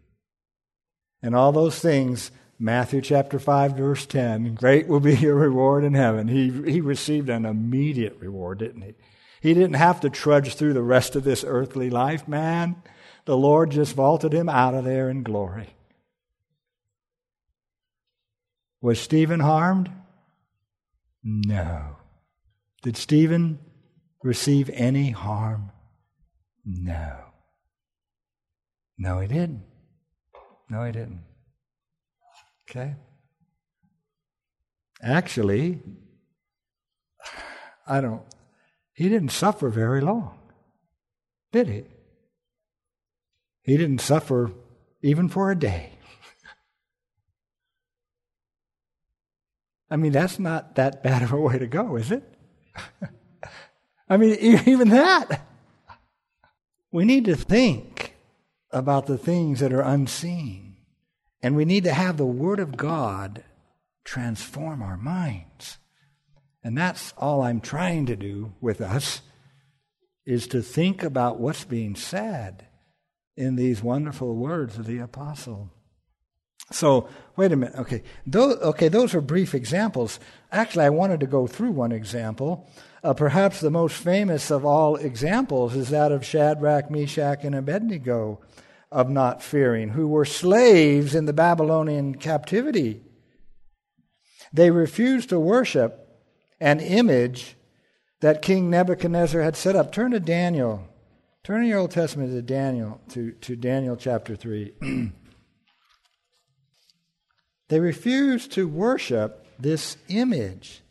And 1.22 1.34
all 1.34 1.52
those 1.52 1.78
things, 1.78 2.32
Matthew 2.58 3.00
chapter 3.00 3.38
5, 3.38 3.78
verse 3.78 4.04
10, 4.04 4.56
great 4.56 4.88
will 4.88 5.00
be 5.00 5.16
your 5.16 5.36
reward 5.36 5.84
in 5.84 5.94
heaven. 5.94 6.28
He, 6.28 6.50
he 6.70 6.82
received 6.82 7.30
an 7.30 7.46
immediate 7.46 8.18
reward, 8.20 8.58
didn't 8.58 8.82
he? 8.82 8.94
He 9.42 9.54
didn't 9.54 9.74
have 9.74 10.00
to 10.02 10.08
trudge 10.08 10.54
through 10.54 10.72
the 10.72 10.84
rest 10.84 11.16
of 11.16 11.24
this 11.24 11.44
earthly 11.44 11.90
life, 11.90 12.28
man. 12.28 12.76
The 13.24 13.36
Lord 13.36 13.72
just 13.72 13.96
vaulted 13.96 14.32
him 14.32 14.48
out 14.48 14.72
of 14.72 14.84
there 14.84 15.10
in 15.10 15.24
glory. 15.24 15.74
Was 18.80 19.00
Stephen 19.00 19.40
harmed? 19.40 19.90
No. 21.24 21.96
Did 22.82 22.96
Stephen 22.96 23.58
receive 24.22 24.70
any 24.70 25.10
harm? 25.10 25.72
No. 26.64 27.16
No, 28.96 29.18
he 29.18 29.26
didn't. 29.26 29.64
No, 30.70 30.84
he 30.84 30.92
didn't. 30.92 31.24
Okay? 32.70 32.94
Actually, 35.02 35.80
I 37.88 38.00
don't, 38.00 38.22
he 38.92 39.08
didn't 39.08 39.30
suffer 39.30 39.68
very 39.68 40.00
long, 40.00 40.38
did 41.50 41.68
he? 41.68 41.84
He 43.62 43.76
didn't 43.76 44.00
suffer 44.00 44.52
even 45.02 45.28
for 45.28 45.50
a 45.50 45.58
day. 45.58 45.92
I 49.90 49.96
mean, 49.96 50.12
that's 50.12 50.38
not 50.38 50.76
that 50.76 51.02
bad 51.02 51.22
of 51.22 51.32
a 51.32 51.36
way 51.40 51.58
to 51.58 51.66
go, 51.66 51.96
is 51.96 52.10
it? 52.10 52.22
I 54.08 54.16
mean, 54.16 54.36
even 54.66 54.88
that. 54.88 55.46
We 56.90 57.04
need 57.04 57.26
to 57.26 57.36
think 57.36 58.14
about 58.70 59.06
the 59.06 59.18
things 59.18 59.60
that 59.60 59.72
are 59.72 59.82
unseen. 59.82 60.76
And 61.42 61.56
we 61.56 61.64
need 61.64 61.84
to 61.84 61.92
have 61.92 62.16
the 62.16 62.26
Word 62.26 62.58
of 62.58 62.76
God 62.76 63.44
transform 64.04 64.82
our 64.82 64.96
minds. 64.96 65.78
And 66.64 66.78
that's 66.78 67.12
all 67.16 67.42
I'm 67.42 67.60
trying 67.60 68.06
to 68.06 68.16
do 68.16 68.52
with 68.60 68.80
us 68.80 69.22
is 70.24 70.46
to 70.48 70.62
think 70.62 71.02
about 71.02 71.40
what's 71.40 71.64
being 71.64 71.96
said 71.96 72.66
in 73.36 73.56
these 73.56 73.82
wonderful 73.82 74.36
words 74.36 74.78
of 74.78 74.86
the 74.86 74.98
apostle. 74.98 75.70
So, 76.70 77.08
wait 77.36 77.52
a 77.52 77.56
minute. 77.56 77.76
Okay. 77.76 78.02
Those, 78.26 78.56
okay, 78.58 78.88
those 78.88 79.14
are 79.14 79.20
brief 79.20 79.54
examples. 79.54 80.20
Actually, 80.52 80.84
I 80.86 80.90
wanted 80.90 81.20
to 81.20 81.26
go 81.26 81.46
through 81.46 81.72
one 81.72 81.92
example. 81.92 82.70
Uh, 83.02 83.14
perhaps 83.14 83.60
the 83.60 83.70
most 83.70 83.96
famous 83.96 84.50
of 84.50 84.64
all 84.64 84.96
examples 84.96 85.74
is 85.74 85.90
that 85.90 86.12
of 86.12 86.24
Shadrach, 86.24 86.90
Meshach, 86.90 87.42
and 87.42 87.54
Abednego 87.54 88.40
of 88.92 89.10
not 89.10 89.42
fearing, 89.42 89.90
who 89.90 90.06
were 90.06 90.24
slaves 90.24 91.14
in 91.14 91.24
the 91.24 91.32
Babylonian 91.32 92.14
captivity. 92.14 93.02
They 94.52 94.70
refused 94.70 95.30
to 95.30 95.40
worship 95.40 96.01
an 96.62 96.78
image 96.78 97.56
that 98.20 98.40
King 98.40 98.70
Nebuchadnezzar 98.70 99.42
had 99.42 99.56
set 99.56 99.74
up. 99.74 99.92
Turn 99.92 100.12
to 100.12 100.20
Daniel. 100.20 100.88
Turn 101.42 101.64
in 101.64 101.68
your 101.68 101.80
Old 101.80 101.90
Testament 101.90 102.30
to 102.30 102.40
Daniel, 102.40 103.00
to, 103.10 103.32
to 103.32 103.56
Daniel 103.56 103.96
chapter 103.96 104.36
3. 104.36 104.72
they 107.68 107.80
refused 107.80 108.52
to 108.52 108.68
worship 108.68 109.44
this 109.58 109.96
image 110.08 110.82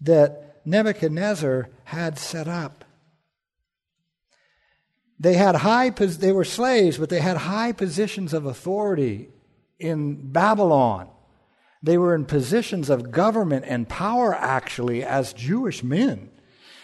that 0.00 0.62
Nebuchadnezzar 0.64 1.68
had 1.84 2.18
set 2.18 2.48
up. 2.48 2.86
They 5.20 5.34
had 5.34 5.56
high, 5.56 5.90
they 5.90 6.32
were 6.32 6.44
slaves, 6.44 6.96
but 6.96 7.10
they 7.10 7.20
had 7.20 7.36
high 7.36 7.72
positions 7.72 8.32
of 8.32 8.46
authority 8.46 9.28
in 9.78 10.32
Babylon. 10.32 11.10
They 11.82 11.98
were 11.98 12.14
in 12.14 12.24
positions 12.24 12.90
of 12.90 13.10
government 13.10 13.64
and 13.68 13.88
power, 13.88 14.34
actually, 14.34 15.04
as 15.04 15.32
Jewish 15.32 15.82
men. 15.82 16.30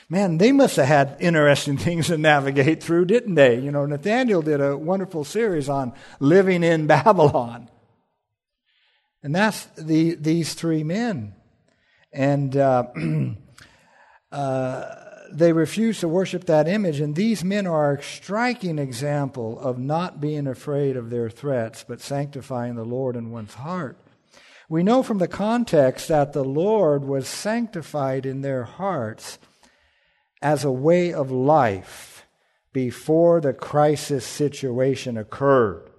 Man, 0.09 0.39
they 0.39 0.53
must 0.53 0.77
have 0.77 0.87
had 0.87 1.17
interesting 1.21 1.77
things 1.79 2.09
to 2.09 2.19
navigate 2.19 2.83
through, 2.83 3.07
didn't 3.07 3.35
they? 3.35 3.59
You 3.59 3.73
know, 3.73 3.87
Nathaniel 3.87 4.43
did 4.43 4.61
a 4.61 4.77
wonderful 4.77 5.25
series 5.25 5.69
on 5.69 5.93
living 6.21 6.63
in 6.63 6.87
Babylon. 6.89 7.71
And 9.23 9.35
that's 9.35 9.65
the, 9.79 10.15
these 10.17 10.55
three 10.55 10.85
men. 10.85 11.35
And 12.13 12.57
uh, 12.57 12.89
uh, 14.33 14.95
they 15.33 15.53
refuse 15.53 16.01
to 16.01 16.09
worship 16.09 16.45
that 16.45 16.69
image, 16.69 17.01
and 17.01 17.17
these 17.17 17.43
men 17.43 17.67
are 17.67 17.95
a 17.95 18.03
striking 18.03 18.79
example 18.79 19.59
of 19.59 19.79
not 19.79 20.21
being 20.21 20.47
afraid 20.47 20.97
of 20.97 21.11
their 21.11 21.29
threats, 21.29 21.85
but 21.87 22.01
sanctifying 22.01 22.77
the 22.77 22.85
Lord 22.85 23.17
in 23.17 23.31
one's 23.31 23.55
heart. 23.55 23.97
We 24.69 24.83
know 24.83 25.03
from 25.03 25.19
the 25.19 25.29
context 25.29 26.09
that 26.09 26.33
the 26.33 26.45
Lord 26.45 27.05
was 27.05 27.29
sanctified 27.29 28.25
in 28.25 28.41
their 28.41 28.65
hearts 28.65 29.39
as 30.41 30.65
a 30.65 30.73
way 30.73 31.13
of 31.13 31.31
life 31.31 32.27
before 32.73 33.41
the 33.41 33.53
crisis 33.53 34.25
situation 34.27 35.17
occurred. 35.17 35.91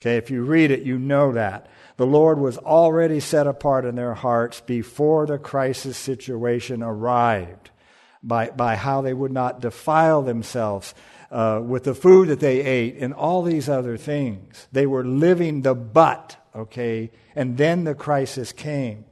Okay, 0.00 0.16
if 0.16 0.30
you 0.30 0.42
read 0.42 0.70
it, 0.70 0.82
you 0.82 0.98
know 0.98 1.32
that. 1.32 1.68
The 1.96 2.06
Lord 2.06 2.38
was 2.38 2.58
already 2.58 3.20
set 3.20 3.46
apart 3.46 3.84
in 3.84 3.94
their 3.94 4.14
hearts 4.14 4.60
before 4.60 5.26
the 5.26 5.38
crisis 5.38 5.96
situation 5.96 6.82
arrived 6.82 7.70
by, 8.22 8.50
by 8.50 8.74
how 8.74 9.00
they 9.00 9.14
would 9.14 9.30
not 9.30 9.60
defile 9.60 10.22
themselves 10.22 10.94
uh, 11.30 11.60
with 11.64 11.84
the 11.84 11.94
food 11.94 12.28
that 12.28 12.40
they 12.40 12.60
ate 12.60 12.96
and 12.96 13.14
all 13.14 13.42
these 13.42 13.68
other 13.68 13.96
things. 13.96 14.66
They 14.72 14.86
were 14.86 15.04
living 15.04 15.62
the 15.62 15.74
but, 15.74 16.36
okay? 16.54 17.10
And 17.34 17.56
then 17.56 17.84
the 17.84 17.94
crisis 17.94 18.52
came. 18.52 19.04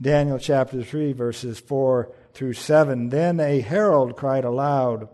Daniel 0.00 0.38
chapter 0.38 0.82
3, 0.82 1.12
verses 1.12 1.60
4 1.60 2.12
through 2.34 2.54
7. 2.54 3.10
Then 3.10 3.38
a 3.38 3.60
herald 3.60 4.16
cried 4.16 4.44
aloud, 4.44 5.08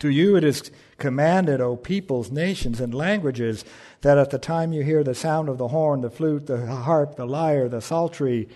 To 0.00 0.10
you 0.10 0.36
it 0.36 0.44
is 0.44 0.70
commanded, 0.96 1.60
O 1.60 1.76
peoples, 1.76 2.30
nations, 2.30 2.80
and 2.80 2.92
languages, 2.92 3.64
that 4.00 4.18
at 4.18 4.30
the 4.30 4.38
time 4.38 4.72
you 4.72 4.82
hear 4.82 5.04
the 5.04 5.14
sound 5.14 5.48
of 5.48 5.58
the 5.58 5.68
horn, 5.68 6.00
the 6.00 6.10
flute, 6.10 6.46
the 6.46 6.66
harp, 6.66 7.16
the 7.16 7.26
lyre, 7.26 7.68
the 7.68 7.80
psaltery, 7.80 8.48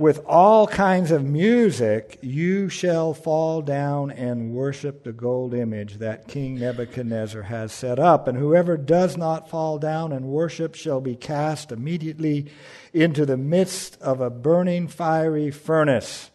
with 0.00 0.24
all 0.24 0.66
kinds 0.66 1.10
of 1.10 1.22
music, 1.22 2.18
you 2.22 2.70
shall 2.70 3.12
fall 3.12 3.60
down 3.60 4.10
and 4.10 4.50
worship 4.50 5.04
the 5.04 5.12
gold 5.12 5.52
image 5.52 5.98
that 5.98 6.26
King 6.26 6.58
Nebuchadnezzar 6.58 7.42
has 7.42 7.70
set 7.70 7.98
up. 7.98 8.26
And 8.26 8.38
whoever 8.38 8.78
does 8.78 9.18
not 9.18 9.50
fall 9.50 9.78
down 9.78 10.10
and 10.10 10.24
worship 10.24 10.74
shall 10.74 11.02
be 11.02 11.16
cast 11.16 11.70
immediately 11.70 12.50
into 12.94 13.26
the 13.26 13.36
midst 13.36 14.00
of 14.00 14.22
a 14.22 14.30
burning 14.30 14.88
fiery 14.88 15.50
furnace. 15.50 16.30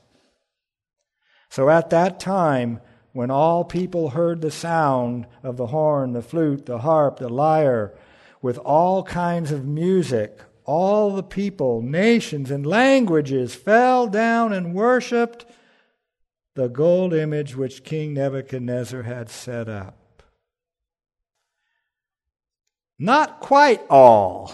So 1.50 1.68
at 1.68 1.90
that 1.90 2.20
time, 2.20 2.82
when 3.14 3.32
all 3.32 3.64
people 3.64 4.12
heard 4.12 4.42
the 4.42 4.52
sound 4.52 5.26
of 5.42 5.58
the 5.58 5.68
horn, 5.68 6.14
the 6.14 6.22
flute, 6.22 6.68
the 6.68 6.78
harp, 6.78 7.18
the 7.18 7.30
lyre, 7.30 7.98
with 8.44 8.60
all 8.60 9.02
kinds 9.02 9.52
of 9.52 9.66
music, 9.66 10.40
all 10.66 11.12
the 11.16 11.24
people, 11.24 11.82
nations, 11.82 12.52
and 12.52 12.66
languages 12.66 13.56
fell 13.56 14.08
down 14.08 14.52
and 14.52 14.74
worshiped 14.74 15.46
the 16.56 16.68
gold 16.68 17.14
image 17.14 17.56
which 17.56 17.84
King 17.84 18.14
Nebuchadnezzar 18.14 19.04
had 19.04 19.30
set 19.30 19.68
up. 19.70 20.24
Not 22.98 23.42
quite 23.42 23.82
all. 23.90 24.54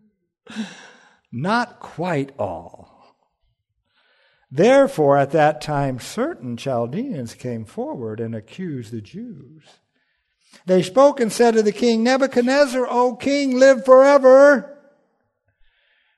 Not 1.32 1.80
quite 1.80 2.32
all. 2.38 3.16
Therefore, 4.50 5.16
at 5.16 5.30
that 5.30 5.60
time, 5.60 6.00
certain 6.00 6.56
Chaldeans 6.56 7.34
came 7.34 7.64
forward 7.64 8.20
and 8.20 8.34
accused 8.34 8.92
the 8.92 9.00
Jews. 9.00 9.62
They 10.66 10.82
spoke 10.82 11.20
and 11.20 11.32
said 11.32 11.54
to 11.54 11.62
the 11.62 11.72
king, 11.72 12.02
Nebuchadnezzar, 12.02 12.86
O 12.90 13.14
king, 13.14 13.58
live 13.58 13.84
forever. 13.84 14.79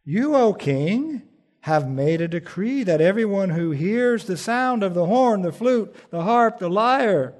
You, 0.04 0.34
O 0.34 0.52
king, 0.52 1.22
have 1.60 1.88
made 1.88 2.20
a 2.20 2.28
decree 2.28 2.82
that 2.82 3.00
everyone 3.00 3.50
who 3.50 3.70
hears 3.70 4.24
the 4.24 4.36
sound 4.36 4.82
of 4.82 4.94
the 4.94 5.06
horn, 5.06 5.42
the 5.42 5.52
flute, 5.52 5.94
the 6.10 6.22
harp, 6.22 6.58
the 6.58 6.68
lyre, 6.68 7.34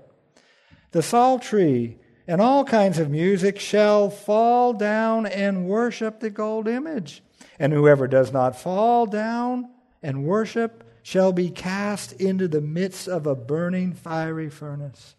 the 0.92 1.02
psaltery, 1.02 1.98
and 2.28 2.40
all 2.40 2.64
kinds 2.64 3.00
of 3.00 3.10
music 3.10 3.58
shall 3.58 4.10
fall 4.10 4.72
down 4.72 5.26
and 5.26 5.66
worship 5.66 6.20
the 6.20 6.30
gold 6.30 6.68
image. 6.68 7.22
And 7.58 7.72
whoever 7.72 8.06
does 8.06 8.32
not 8.32 8.60
fall 8.60 9.06
down 9.06 9.68
and 10.02 10.24
worship 10.24 10.84
shall 11.02 11.32
be 11.32 11.50
cast 11.50 12.12
into 12.12 12.46
the 12.46 12.60
midst 12.60 13.08
of 13.08 13.26
a 13.26 13.34
burning 13.34 13.92
fiery 13.92 14.50
furnace. 14.50 15.16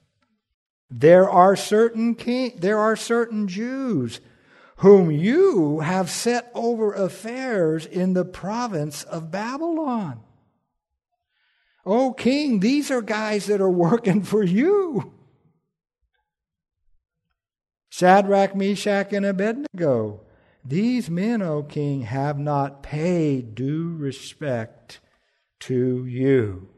There 0.90 1.30
are 1.30 1.58
certain 1.58 2.16
king, 2.16 2.54
there 2.58 2.80
are 2.80 2.96
certain 2.96 3.50
Jews 3.50 4.22
whom 4.78 5.12
you 5.12 5.80
have 5.80 6.10
set 6.10 6.52
over 6.54 6.94
affairs 6.94 7.86
in 7.86 8.14
the 8.14 8.26
province 8.26 9.04
of 9.04 9.32
Babylon. 9.32 10.22
Oh, 11.86 12.14
king, 12.14 12.60
these 12.60 12.90
are 12.90 13.02
guys 13.02 13.48
that 13.48 13.62
are 13.62 13.70
working 13.70 14.24
for 14.24 14.44
you. 14.44 15.14
Shadrach, 17.90 18.56
Meshach, 18.56 19.14
and 19.14 19.26
Abednego. 19.26 20.22
These 20.66 21.10
men, 21.10 21.42
O 21.42 21.62
king, 21.62 22.04
have 22.04 22.40
not 22.40 22.82
paid 22.82 23.54
due 23.54 23.96
respect 23.96 25.00
to 25.60 26.06
you. 26.06 26.70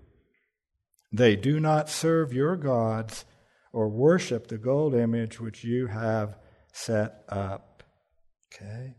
They 1.11 1.35
do 1.35 1.59
not 1.59 1.89
serve 1.89 2.33
your 2.33 2.57
gods 2.57 3.25
or 3.71 3.87
worship 3.87 4.47
the 4.47 4.57
gold 4.57 4.93
image 4.95 5.39
which 5.39 5.63
you 5.63 5.87
have 5.87 6.37
set 6.73 7.23
up. 7.29 7.74
Okay? 8.53 8.95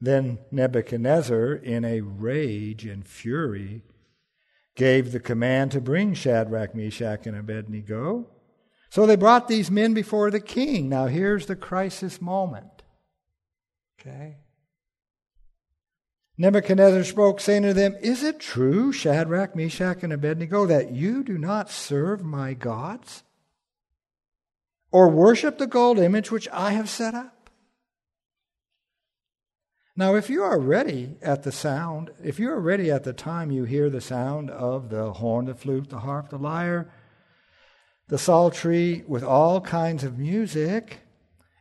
Then 0.00 0.38
Nebuchadnezzar, 0.50 1.54
in 1.54 1.84
a 1.84 2.00
rage 2.00 2.84
and 2.84 3.06
fury, 3.06 3.82
gave 4.74 5.12
the 5.12 5.20
command 5.20 5.70
to 5.72 5.80
bring 5.80 6.14
Shadrach, 6.14 6.74
Meshach, 6.74 7.26
and 7.26 7.36
Abednego. 7.36 8.26
So 8.90 9.06
they 9.06 9.16
brought 9.16 9.48
these 9.48 9.70
men 9.70 9.94
before 9.94 10.30
the 10.30 10.40
king. 10.40 10.88
Now 10.88 11.06
here's 11.06 11.46
the 11.46 11.56
crisis 11.56 12.20
moment. 12.20 12.82
Okay? 14.00 14.38
Nebuchadnezzar 16.38 17.04
spoke, 17.04 17.40
saying 17.40 17.62
to 17.62 17.74
them, 17.74 17.94
Is 18.00 18.22
it 18.22 18.40
true, 18.40 18.92
Shadrach, 18.92 19.54
Meshach, 19.54 20.02
and 20.02 20.12
Abednego, 20.12 20.66
that 20.66 20.92
you 20.92 21.22
do 21.22 21.38
not 21.38 21.70
serve 21.70 22.24
my 22.24 22.54
gods? 22.54 23.22
Or 24.90 25.08
worship 25.08 25.58
the 25.58 25.66
gold 25.66 25.98
image 25.98 26.30
which 26.30 26.48
I 26.52 26.72
have 26.72 26.88
set 26.88 27.14
up? 27.14 27.41
Now, 29.94 30.14
if 30.14 30.30
you 30.30 30.42
are 30.42 30.58
ready 30.58 31.16
at 31.20 31.42
the 31.42 31.52
sound, 31.52 32.10
if 32.24 32.40
you 32.40 32.50
are 32.50 32.60
ready 32.60 32.90
at 32.90 33.04
the 33.04 33.12
time 33.12 33.50
you 33.50 33.64
hear 33.64 33.90
the 33.90 34.00
sound 34.00 34.50
of 34.50 34.88
the 34.88 35.12
horn, 35.12 35.44
the 35.44 35.54
flute, 35.54 35.90
the 35.90 35.98
harp, 35.98 36.30
the 36.30 36.38
lyre, 36.38 36.90
the 38.08 38.18
psaltery, 38.18 39.04
with 39.06 39.22
all 39.22 39.60
kinds 39.60 40.02
of 40.02 40.18
music, 40.18 41.00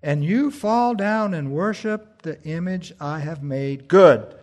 and 0.01 0.23
you 0.23 0.49
fall 0.49 0.95
down 0.95 1.33
and 1.33 1.51
worship 1.51 2.21
the 2.21 2.41
image 2.43 2.93
I 3.01 3.19
have 3.19 3.43
made, 3.43 3.89
good. 3.89 4.33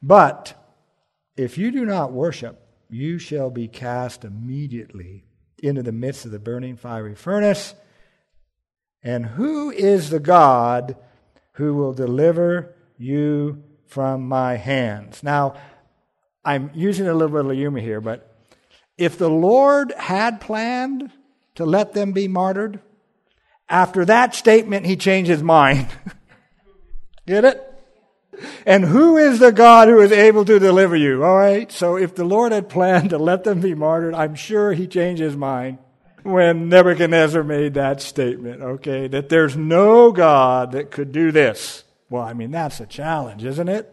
But 0.00 0.54
if 1.36 1.58
you 1.58 1.72
do 1.72 1.84
not 1.84 2.12
worship, 2.12 2.64
you 2.88 3.18
shall 3.18 3.50
be 3.50 3.66
cast 3.66 4.24
immediately 4.24 5.24
into 5.62 5.82
the 5.82 5.90
midst 5.90 6.26
of 6.26 6.30
the 6.30 6.38
burning 6.38 6.76
fiery 6.76 7.16
furnace. 7.16 7.74
And 9.02 9.26
who 9.26 9.72
is 9.72 10.10
the 10.10 10.20
God? 10.20 10.96
Who 11.52 11.74
will 11.74 11.92
deliver 11.92 12.74
you 12.98 13.62
from 13.86 14.28
my 14.28 14.56
hands. 14.56 15.22
Now, 15.22 15.54
I'm 16.44 16.70
using 16.74 17.06
a 17.06 17.14
little 17.14 17.42
bit 17.42 17.50
of 17.50 17.56
humor 17.56 17.80
here, 17.80 18.00
but 18.00 18.34
if 18.96 19.18
the 19.18 19.30
Lord 19.30 19.92
had 19.96 20.40
planned 20.40 21.10
to 21.56 21.64
let 21.64 21.92
them 21.92 22.12
be 22.12 22.28
martyred, 22.28 22.80
after 23.68 24.04
that 24.04 24.34
statement, 24.34 24.86
he 24.86 24.96
changed 24.96 25.30
his 25.30 25.42
mind. 25.42 25.88
Get 27.26 27.44
it? 27.44 27.68
And 28.66 28.84
who 28.84 29.16
is 29.16 29.38
the 29.38 29.52
God 29.52 29.88
who 29.88 30.00
is 30.00 30.10
able 30.10 30.44
to 30.44 30.58
deliver 30.58 30.96
you? 30.96 31.22
All 31.22 31.36
right. 31.36 31.70
So 31.70 31.96
if 31.96 32.14
the 32.14 32.24
Lord 32.24 32.52
had 32.52 32.68
planned 32.68 33.10
to 33.10 33.18
let 33.18 33.44
them 33.44 33.60
be 33.60 33.74
martyred, 33.74 34.14
I'm 34.14 34.34
sure 34.34 34.72
he 34.72 34.86
changed 34.86 35.22
his 35.22 35.36
mind 35.36 35.78
when 36.22 36.68
Nebuchadnezzar 36.68 37.42
made 37.42 37.74
that 37.74 38.00
statement, 38.00 38.62
okay, 38.62 39.08
that 39.08 39.28
there's 39.28 39.56
no 39.56 40.12
God 40.12 40.72
that 40.72 40.90
could 40.90 41.12
do 41.12 41.32
this. 41.32 41.84
Well, 42.10 42.22
I 42.22 42.32
mean, 42.32 42.50
that's 42.50 42.80
a 42.80 42.86
challenge, 42.86 43.44
isn't 43.44 43.68
it? 43.68 43.92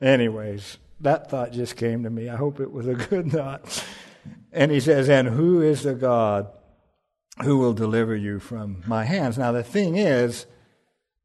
Anyways, 0.00 0.78
that 1.00 1.30
thought 1.30 1.52
just 1.52 1.76
came 1.76 2.02
to 2.02 2.10
me. 2.10 2.28
I 2.28 2.36
hope 2.36 2.60
it 2.60 2.70
was 2.70 2.86
a 2.86 2.94
good 3.10 3.32
thought. 3.32 3.84
And 4.52 4.70
he 4.70 4.80
says, 4.80 5.08
And 5.08 5.28
who 5.28 5.62
is 5.62 5.82
the 5.82 5.94
God 5.94 6.48
who 7.42 7.58
will 7.58 7.74
deliver 7.74 8.16
you 8.16 8.38
from 8.38 8.82
my 8.86 9.04
hands? 9.04 9.38
Now, 9.38 9.52
the 9.52 9.62
thing 9.62 9.96
is, 9.96 10.46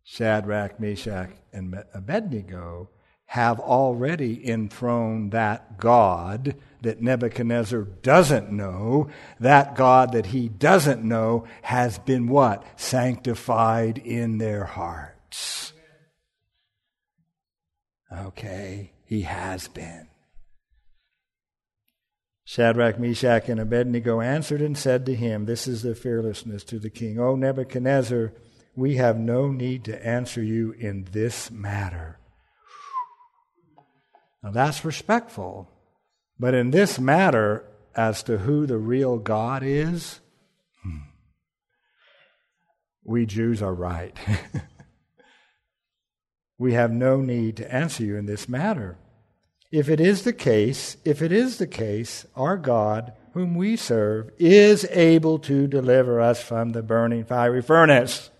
Shadrach, 0.03 0.79
Meshach, 0.79 1.29
and 1.53 1.83
Abednego 1.93 2.89
have 3.25 3.59
already 3.59 4.49
enthroned 4.49 5.31
that 5.31 5.77
God 5.77 6.55
that 6.81 7.01
Nebuchadnezzar 7.01 7.81
doesn't 8.01 8.51
know, 8.51 9.09
that 9.39 9.75
God 9.75 10.13
that 10.13 10.27
he 10.27 10.49
doesn't 10.49 11.03
know 11.03 11.45
has 11.61 11.99
been 11.99 12.27
what? 12.27 12.63
Sanctified 12.75 13.97
in 13.99 14.37
their 14.37 14.65
hearts. 14.65 15.73
Okay, 18.11 18.91
he 19.05 19.21
has 19.21 19.67
been. 19.67 20.07
Shadrach, 22.43 22.99
Meshach, 22.99 23.47
and 23.47 23.61
Abednego 23.61 24.19
answered 24.19 24.61
and 24.61 24.77
said 24.77 25.05
to 25.05 25.15
him, 25.15 25.45
This 25.45 25.67
is 25.67 25.83
the 25.83 25.95
fearlessness 25.95 26.65
to 26.65 26.79
the 26.79 26.89
king. 26.89 27.17
O 27.17 27.35
Nebuchadnezzar, 27.35 28.33
we 28.75 28.95
have 28.95 29.17
no 29.17 29.47
need 29.47 29.85
to 29.85 30.05
answer 30.05 30.43
you 30.43 30.73
in 30.73 31.07
this 31.11 31.49
matter. 31.49 32.19
Now 34.43 34.51
that's 34.51 34.83
respectful. 34.83 35.69
But 36.41 36.55
in 36.55 36.71
this 36.71 36.99
matter, 36.99 37.63
as 37.95 38.23
to 38.23 38.39
who 38.39 38.65
the 38.65 38.79
real 38.79 39.19
God 39.19 39.61
is, 39.61 40.21
hmm, 40.81 40.97
we 43.03 43.27
Jews 43.27 43.61
are 43.61 43.75
right. 43.75 44.17
we 46.57 46.73
have 46.73 46.91
no 46.91 47.21
need 47.21 47.57
to 47.57 47.71
answer 47.71 48.03
you 48.03 48.17
in 48.17 48.25
this 48.25 48.49
matter. 48.49 48.97
If 49.71 49.87
it 49.87 49.99
is 49.99 50.23
the 50.23 50.33
case, 50.33 50.97
if 51.05 51.21
it 51.21 51.31
is 51.31 51.59
the 51.59 51.67
case, 51.67 52.25
our 52.35 52.57
God, 52.57 53.13
whom 53.35 53.53
we 53.53 53.75
serve, 53.75 54.31
is 54.39 54.83
able 54.85 55.37
to 55.37 55.67
deliver 55.67 56.19
us 56.19 56.41
from 56.41 56.71
the 56.71 56.81
burning 56.81 57.23
fiery 57.23 57.61
furnace. 57.61 58.31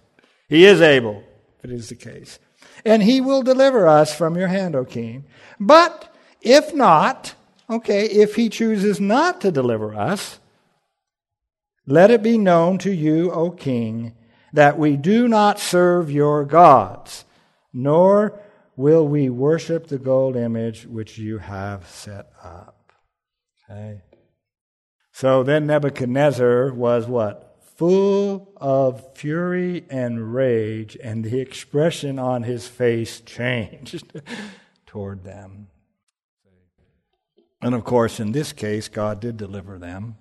He 0.50 0.66
is 0.66 0.82
able, 0.82 1.24
if 1.60 1.66
it 1.66 1.72
is 1.72 1.90
the 1.90 1.96
case. 1.96 2.40
And 2.84 3.04
he 3.04 3.22
will 3.22 3.44
deliver 3.44 3.88
us 3.88 4.16
from 4.16 4.36
your 4.36 4.48
hand, 4.48 4.76
O 4.76 4.86
king. 4.86 5.26
But 5.60 6.12
if 6.42 6.74
not, 6.74 7.36
Okay, 7.72 8.06
if 8.06 8.36
he 8.36 8.50
chooses 8.50 9.00
not 9.00 9.40
to 9.42 9.50
deliver 9.50 9.96
us, 9.96 10.40
let 11.88 12.12
it 12.12 12.22
be 12.22 12.38
known 12.38 12.78
to 12.80 12.94
you, 12.94 13.32
O 13.32 13.50
king, 13.50 14.14
that 14.52 14.78
we 14.78 14.98
do 14.98 15.26
not 15.30 15.58
serve 15.58 16.12
your 16.12 16.44
gods, 16.44 17.24
nor 17.72 18.38
will 18.76 19.08
we 19.08 19.30
worship 19.30 19.88
the 19.88 19.98
gold 19.98 20.36
image 20.36 20.86
which 20.86 21.18
you 21.18 21.38
have 21.38 21.88
set 21.88 22.34
up? 22.44 22.92
Okay. 23.70 24.02
So 25.14 25.42
then 25.42 25.66
Nebuchadnezzar 25.66 26.74
was 26.74 27.08
what? 27.08 27.58
Full 27.78 28.52
of 28.58 29.16
fury 29.16 29.86
and 29.90 30.34
rage, 30.34 30.98
and 31.02 31.24
the 31.24 31.40
expression 31.40 32.20
on 32.20 32.44
his 32.44 32.68
face 32.68 33.22
changed 33.22 34.12
toward 34.86 35.24
them. 35.24 35.68
And 37.62 37.76
of 37.76 37.84
course, 37.84 38.20
in 38.20 38.32
this 38.32 38.54
case, 38.54 38.88
God 38.88 39.20
did 39.20 39.38
deliver 39.38 39.78
them. 39.78 40.16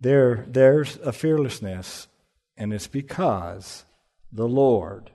There, 0.00 0.44
there's 0.48 0.96
a 0.98 1.12
fearlessness, 1.12 2.08
and 2.56 2.72
it's 2.72 2.86
because 2.86 3.84
the 4.30 4.48
Lord. 4.48 5.10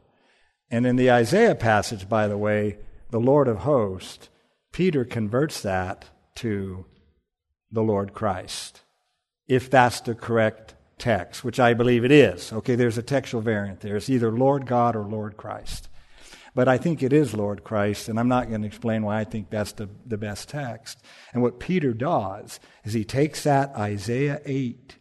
And 0.71 0.85
in 0.85 0.95
the 0.95 1.11
Isaiah 1.11 1.55
passage, 1.55 2.09
by 2.09 2.27
the 2.27 2.37
way, 2.37 2.77
the 3.11 3.19
Lord 3.19 3.47
of 3.47 3.59
hosts, 3.59 4.29
Peter 4.71 5.05
converts 5.05 5.61
that 5.61 6.05
to 6.35 6.85
the 7.71 7.81
Lord 7.81 8.13
Christ, 8.13 8.81
if 9.47 9.69
that's 9.69 10.01
the 10.01 10.15
correct 10.15 10.75
text, 10.97 11.43
which 11.43 11.59
I 11.59 11.73
believe 11.73 12.03
it 12.03 12.11
is. 12.11 12.53
Okay, 12.53 12.75
there's 12.75 12.97
a 12.97 13.03
textual 13.03 13.41
variant 13.41 13.81
there. 13.81 13.95
It's 13.95 14.09
either 14.09 14.31
Lord 14.31 14.65
God 14.65 14.95
or 14.95 15.03
Lord 15.03 15.37
Christ. 15.37 15.88
But 16.59 16.67
I 16.67 16.77
think 16.77 17.01
it 17.01 17.13
is 17.13 17.33
Lord 17.33 17.63
Christ, 17.63 18.09
and 18.09 18.19
I'm 18.19 18.27
not 18.27 18.49
going 18.49 18.63
to 18.63 18.67
explain 18.67 19.03
why 19.03 19.21
I 19.21 19.23
think 19.23 19.49
that's 19.49 19.71
the, 19.71 19.87
the 20.05 20.17
best 20.17 20.49
text. 20.49 21.01
And 21.31 21.41
what 21.41 21.57
Peter 21.57 21.93
does 21.93 22.59
is 22.83 22.91
he 22.91 23.05
takes 23.05 23.43
that 23.45 23.73
Isaiah 23.77 24.41
8, 24.43 24.97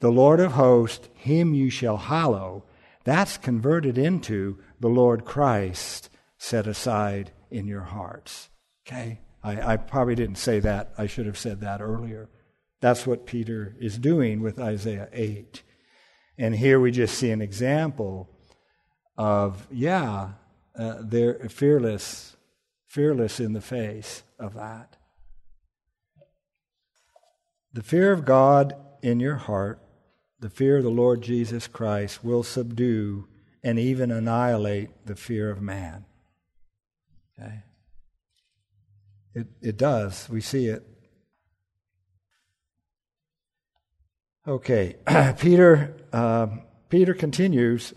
the 0.00 0.12
Lord 0.12 0.40
of 0.40 0.52
hosts, 0.52 1.08
him 1.14 1.54
you 1.54 1.70
shall 1.70 1.96
hallow, 1.96 2.64
that's 3.04 3.38
converted 3.38 3.96
into 3.96 4.58
the 4.80 4.88
Lord 4.88 5.24
Christ 5.24 6.10
set 6.36 6.66
aside 6.66 7.32
in 7.50 7.66
your 7.66 7.84
hearts. 7.84 8.50
Okay? 8.86 9.20
I, 9.42 9.72
I 9.72 9.76
probably 9.78 10.14
didn't 10.14 10.36
say 10.36 10.60
that. 10.60 10.92
I 10.98 11.06
should 11.06 11.24
have 11.24 11.38
said 11.38 11.62
that 11.62 11.80
earlier. 11.80 12.28
That's 12.82 13.06
what 13.06 13.24
Peter 13.24 13.76
is 13.80 13.96
doing 13.96 14.42
with 14.42 14.58
Isaiah 14.58 15.08
8. 15.10 15.62
And 16.36 16.54
here 16.54 16.78
we 16.78 16.90
just 16.90 17.16
see 17.16 17.30
an 17.30 17.40
example 17.40 18.28
of, 19.16 19.66
yeah, 19.70 20.30
uh, 20.76 20.96
they're 21.00 21.48
fearless, 21.48 22.36
fearless 22.86 23.40
in 23.40 23.52
the 23.52 23.60
face 23.60 24.22
of 24.38 24.54
that. 24.54 24.96
The 27.72 27.82
fear 27.82 28.12
of 28.12 28.24
God 28.24 28.74
in 29.02 29.20
your 29.20 29.36
heart, 29.36 29.80
the 30.40 30.50
fear 30.50 30.78
of 30.78 30.84
the 30.84 30.90
Lord 30.90 31.22
Jesus 31.22 31.66
Christ, 31.66 32.24
will 32.24 32.42
subdue 32.42 33.28
and 33.62 33.78
even 33.78 34.10
annihilate 34.10 35.06
the 35.06 35.16
fear 35.16 35.50
of 35.50 35.60
man. 35.60 36.04
Okay? 37.38 37.62
It, 39.34 39.48
it 39.60 39.76
does. 39.76 40.28
We 40.28 40.40
see 40.40 40.68
it. 40.68 40.86
Okay, 44.46 44.96
Peter. 45.38 45.96
Uh, 46.12 46.48
Peter 46.90 47.14
continues 47.14 47.94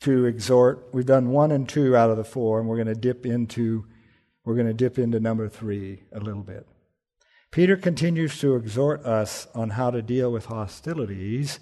to 0.00 0.24
exhort. 0.24 0.88
We've 0.92 1.06
done 1.06 1.30
one 1.30 1.52
and 1.52 1.68
two 1.68 1.96
out 1.96 2.10
of 2.10 2.16
the 2.16 2.24
four, 2.24 2.58
and 2.58 2.68
we're 2.68 2.76
going 2.76 2.88
to 2.88 2.94
dip 2.94 3.26
into 3.26 3.86
we're 4.44 4.54
going 4.54 4.66
to 4.66 4.74
dip 4.74 4.98
into 4.98 5.20
number 5.20 5.48
three 5.48 6.04
a 6.12 6.18
little 6.18 6.42
bit. 6.42 6.66
Peter 7.50 7.76
continues 7.76 8.38
to 8.38 8.56
exhort 8.56 9.04
us 9.04 9.46
on 9.54 9.70
how 9.70 9.90
to 9.90 10.02
deal 10.02 10.32
with 10.32 10.46
hostilities, 10.46 11.60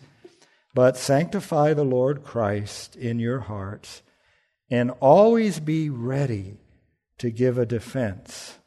but 0.75 0.97
sanctify 0.97 1.75
the 1.75 1.85
Lord 1.85 2.23
Christ 2.23 2.95
in 2.95 3.19
your 3.19 3.41
hearts, 3.41 4.03
and 4.71 4.93
always 5.01 5.61
be 5.61 5.91
ready 5.91 6.59
to 7.19 7.31
give 7.31 7.59
a 7.59 7.67
defense 7.67 8.59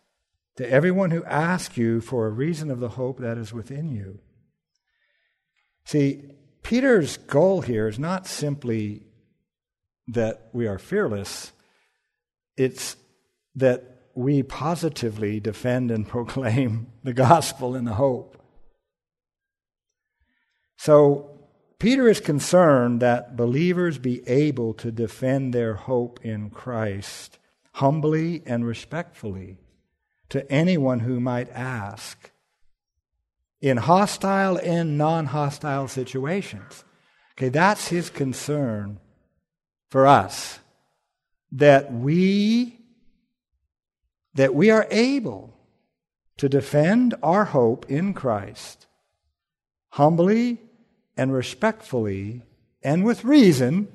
to 0.57 0.69
everyone 0.69 1.11
who 1.11 1.23
asks 1.23 1.77
you 1.77 2.01
for 2.01 2.27
a 2.27 2.31
reason 2.31 2.69
of 2.69 2.79
the 2.79 2.89
hope 2.89 3.19
that 3.19 3.37
is 3.37 3.53
within 3.53 3.89
you. 3.89 4.19
See, 5.85 6.23
Peter's 6.63 7.17
goal 7.17 7.61
here 7.61 7.87
is 7.87 7.97
not 7.97 8.27
simply 8.27 9.03
that 10.07 10.49
we 10.53 10.67
are 10.67 10.79
fearless, 10.79 11.51
it's 12.57 12.95
that 13.55 14.01
we 14.13 14.43
positively 14.43 15.39
defend 15.39 15.91
and 15.91 16.07
proclaim 16.15 16.87
the 17.03 17.13
gospel 17.13 17.75
and 17.75 17.87
the 17.87 17.93
hope. 17.93 18.37
So, 20.77 21.27
Peter 21.79 22.07
is 22.07 22.19
concerned 22.19 23.01
that 23.01 23.35
believers 23.35 23.97
be 23.97 24.27
able 24.27 24.73
to 24.75 24.91
defend 24.91 25.51
their 25.51 25.73
hope 25.73 26.19
in 26.23 26.51
Christ 26.51 27.39
humbly 27.73 28.43
and 28.45 28.65
respectfully 28.65 29.57
to 30.29 30.49
anyone 30.51 30.99
who 30.99 31.19
might 31.19 31.49
ask 31.49 32.31
in 33.61 33.77
hostile 33.77 34.57
and 34.57 34.97
non 34.97 35.27
hostile 35.27 35.87
situations. 35.87 36.83
Okay, 37.33 37.49
that's 37.49 37.87
his 37.87 38.09
concern 38.09 38.99
for 39.91 40.07
us 40.07 40.59
that 41.51 41.93
we 41.93 42.77
that 44.33 44.55
we 44.55 44.71
are 44.71 44.87
able 44.89 45.53
to 46.37 46.47
defend 46.47 47.13
our 47.21 47.43
hope 47.43 47.85
in 47.89 48.13
Christ 48.13 48.87
humbly 49.89 50.61
and 51.17 51.33
respectfully 51.33 52.41
and 52.81 53.03
with 53.03 53.25
reason 53.25 53.89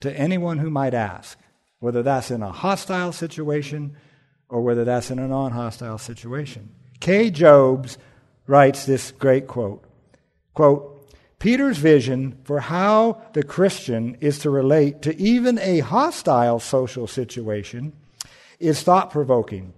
to 0.00 0.12
anyone 0.18 0.58
who 0.58 0.68
might 0.68 0.92
ask, 0.92 1.38
whether 1.78 2.02
that's 2.02 2.32
in 2.32 2.42
a 2.42 2.50
hostile 2.50 3.12
situation 3.12 3.96
or 4.48 4.60
whether 4.62 4.84
that's 4.84 5.12
in 5.12 5.20
a 5.20 5.28
non 5.28 5.52
hostile 5.52 5.98
situation. 5.98 6.70
K. 6.98 7.30
Jobes 7.30 7.98
writes 8.48 8.84
this 8.84 9.12
great 9.12 9.46
quote 9.46 9.84
quote 10.54 10.93
Peter's 11.44 11.76
vision 11.76 12.38
for 12.44 12.60
how 12.60 13.20
the 13.34 13.42
Christian 13.42 14.16
is 14.22 14.38
to 14.38 14.48
relate 14.48 15.02
to 15.02 15.14
even 15.20 15.58
a 15.58 15.80
hostile 15.80 16.58
social 16.58 17.06
situation 17.06 17.92
is 18.58 18.82
thought 18.82 19.10
provoking. 19.10 19.74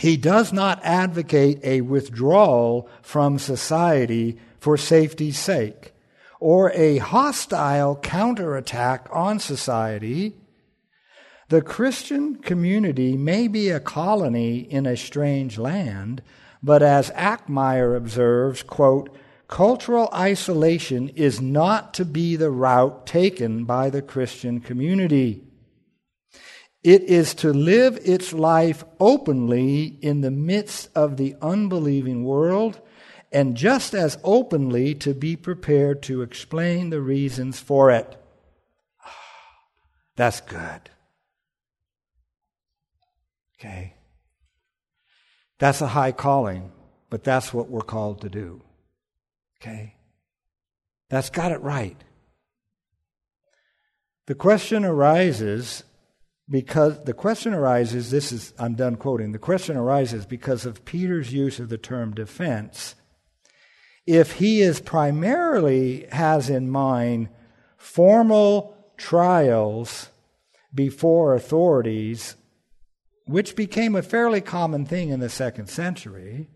He 0.00 0.18
does 0.18 0.52
not 0.52 0.84
advocate 0.84 1.58
a 1.64 1.80
withdrawal 1.80 2.86
from 3.00 3.38
society 3.38 4.36
for 4.60 4.76
safety's 4.76 5.38
sake 5.38 5.94
or 6.38 6.70
a 6.72 6.98
hostile 6.98 7.96
counterattack 7.96 9.08
on 9.10 9.38
society 9.38 10.34
the 11.48 11.62
Christian 11.62 12.36
community 12.36 13.16
may 13.16 13.48
be 13.48 13.70
a 13.70 13.80
colony 13.80 14.58
in 14.58 14.86
a 14.86 14.96
strange 14.96 15.58
land, 15.58 16.22
but 16.62 16.82
as 16.82 17.10
Achtemeier 17.10 17.96
observes, 17.96 18.62
quote, 18.62 19.14
cultural 19.48 20.08
isolation 20.12 21.08
is 21.10 21.40
not 21.40 21.94
to 21.94 22.04
be 22.04 22.36
the 22.36 22.50
route 22.50 23.06
taken 23.06 23.64
by 23.64 23.90
the 23.90 24.02
Christian 24.02 24.60
community. 24.60 25.44
It 26.82 27.02
is 27.04 27.34
to 27.36 27.52
live 27.52 27.98
its 28.04 28.32
life 28.32 28.84
openly 29.00 29.98
in 30.02 30.20
the 30.20 30.30
midst 30.30 30.90
of 30.94 31.16
the 31.16 31.34
unbelieving 31.40 32.24
world, 32.24 32.80
and 33.32 33.56
just 33.56 33.94
as 33.94 34.18
openly 34.22 34.94
to 34.96 35.14
be 35.14 35.34
prepared 35.34 36.02
to 36.04 36.22
explain 36.22 36.90
the 36.90 37.00
reasons 37.00 37.58
for 37.58 37.90
it. 37.90 38.16
That's 40.16 40.40
good. 40.42 40.90
Okay? 43.58 43.94
That's 45.58 45.80
a 45.80 45.88
high 45.88 46.12
calling, 46.12 46.70
but 47.08 47.24
that's 47.24 47.54
what 47.54 47.70
we're 47.70 47.80
called 47.80 48.20
to 48.20 48.28
do. 48.28 48.60
Okay? 49.60 49.96
That's 51.10 51.30
got 51.30 51.52
it 51.52 51.60
right. 51.60 51.96
The 54.26 54.34
question 54.34 54.84
arises 54.84 55.84
because 56.48 57.04
the 57.04 57.14
question 57.14 57.54
arises 57.54 58.10
this 58.10 58.32
is 58.32 58.52
I'm 58.58 58.74
done 58.74 58.96
quoting 58.96 59.32
the 59.32 59.38
question 59.38 59.76
arises 59.76 60.26
because 60.26 60.66
of 60.66 60.84
Peter's 60.84 61.32
use 61.32 61.58
of 61.58 61.70
the 61.70 61.78
term 61.78 62.14
defense 62.14 62.94
if 64.06 64.32
he 64.32 64.60
is 64.60 64.80
primarily 64.80 66.06
has 66.12 66.50
in 66.50 66.70
mind 66.70 67.30
formal 67.78 68.76
trials 68.98 70.10
before 70.74 71.34
authorities 71.34 72.36
which 73.26 73.56
became 73.56 73.96
a 73.96 74.02
fairly 74.02 74.40
common 74.40 74.84
thing 74.84 75.08
in 75.08 75.20
the 75.20 75.30
second 75.30 75.68
century. 75.68 76.50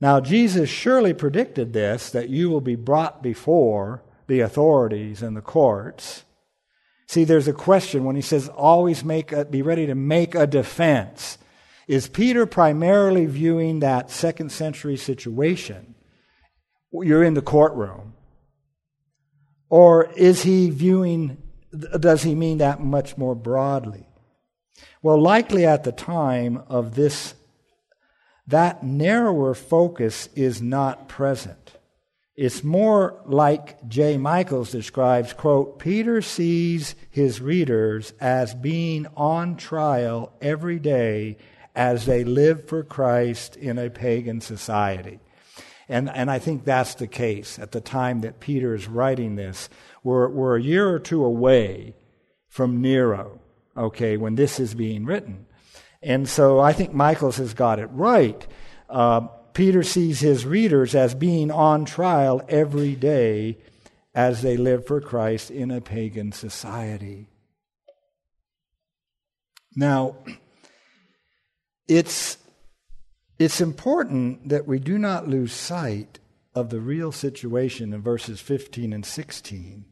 Now, 0.00 0.20
Jesus 0.20 0.68
surely 0.68 1.14
predicted 1.14 1.72
this 1.72 2.10
that 2.10 2.28
you 2.28 2.50
will 2.50 2.60
be 2.60 2.76
brought 2.76 3.22
before 3.22 4.02
the 4.26 4.40
authorities 4.40 5.22
and 5.22 5.36
the 5.36 5.40
courts. 5.40 6.24
See, 7.06 7.24
there's 7.24 7.48
a 7.48 7.52
question 7.52 8.04
when 8.04 8.16
he 8.16 8.22
says, 8.22 8.48
always 8.48 9.04
make 9.04 9.32
a, 9.32 9.44
be 9.44 9.62
ready 9.62 9.86
to 9.86 9.94
make 9.94 10.34
a 10.34 10.46
defense. 10.46 11.38
Is 11.86 12.08
Peter 12.08 12.46
primarily 12.46 13.26
viewing 13.26 13.80
that 13.80 14.10
second 14.10 14.50
century 14.50 14.96
situation? 14.96 15.94
You're 16.92 17.22
in 17.22 17.34
the 17.34 17.42
courtroom. 17.42 18.14
Or 19.68 20.10
is 20.12 20.42
he 20.42 20.70
viewing 20.70 21.42
does 21.76 22.22
he 22.22 22.34
mean 22.34 22.58
that 22.58 22.80
much 22.80 23.16
more 23.16 23.34
broadly? 23.34 24.06
Well, 25.02 25.20
likely 25.20 25.66
at 25.66 25.84
the 25.84 25.92
time 25.92 26.62
of 26.68 26.94
this, 26.94 27.34
that 28.46 28.82
narrower 28.82 29.54
focus 29.54 30.28
is 30.34 30.62
not 30.62 31.08
present. 31.08 31.72
It's 32.36 32.62
more 32.62 33.20
like 33.24 33.88
J. 33.88 34.18
Michaels 34.18 34.70
describes, 34.70 35.32
quote, 35.32 35.78
Peter 35.78 36.20
sees 36.20 36.94
his 37.10 37.40
readers 37.40 38.12
as 38.20 38.54
being 38.54 39.06
on 39.16 39.56
trial 39.56 40.32
every 40.42 40.78
day 40.78 41.38
as 41.74 42.04
they 42.04 42.24
live 42.24 42.68
for 42.68 42.82
Christ 42.82 43.56
in 43.56 43.78
a 43.78 43.88
pagan 43.88 44.42
society. 44.42 45.18
And, 45.88 46.10
and 46.10 46.30
I 46.30 46.38
think 46.38 46.64
that's 46.64 46.94
the 46.94 47.06
case 47.06 47.58
at 47.58 47.72
the 47.72 47.80
time 47.80 48.20
that 48.20 48.40
Peter 48.40 48.74
is 48.74 48.86
writing 48.86 49.36
this. 49.36 49.68
We're, 50.02 50.28
we're 50.28 50.56
a 50.56 50.62
year 50.62 50.88
or 50.88 50.98
two 50.98 51.24
away 51.24 51.94
from 52.48 52.82
Nero, 52.82 53.40
okay, 53.76 54.16
when 54.16 54.34
this 54.34 54.60
is 54.60 54.74
being 54.74 55.04
written. 55.04 55.46
And 56.06 56.28
so 56.28 56.60
I 56.60 56.72
think 56.72 56.94
Michaels 56.94 57.38
has 57.38 57.52
got 57.52 57.80
it 57.80 57.86
right. 57.86 58.46
Uh, 58.88 59.22
Peter 59.54 59.82
sees 59.82 60.20
his 60.20 60.46
readers 60.46 60.94
as 60.94 61.16
being 61.16 61.50
on 61.50 61.84
trial 61.84 62.40
every 62.48 62.94
day 62.94 63.58
as 64.14 64.40
they 64.40 64.56
live 64.56 64.86
for 64.86 65.00
Christ 65.00 65.50
in 65.50 65.72
a 65.72 65.80
pagan 65.80 66.30
society. 66.30 67.26
Now, 69.74 70.14
it's 71.88 72.38
it's 73.40 73.60
important 73.60 74.48
that 74.48 74.64
we 74.64 74.78
do 74.78 74.98
not 74.98 75.26
lose 75.26 75.52
sight 75.52 76.20
of 76.54 76.70
the 76.70 76.80
real 76.80 77.10
situation 77.10 77.92
in 77.92 78.00
verses 78.00 78.40
15 78.40 78.92
and 78.92 79.04
16. 79.04 79.84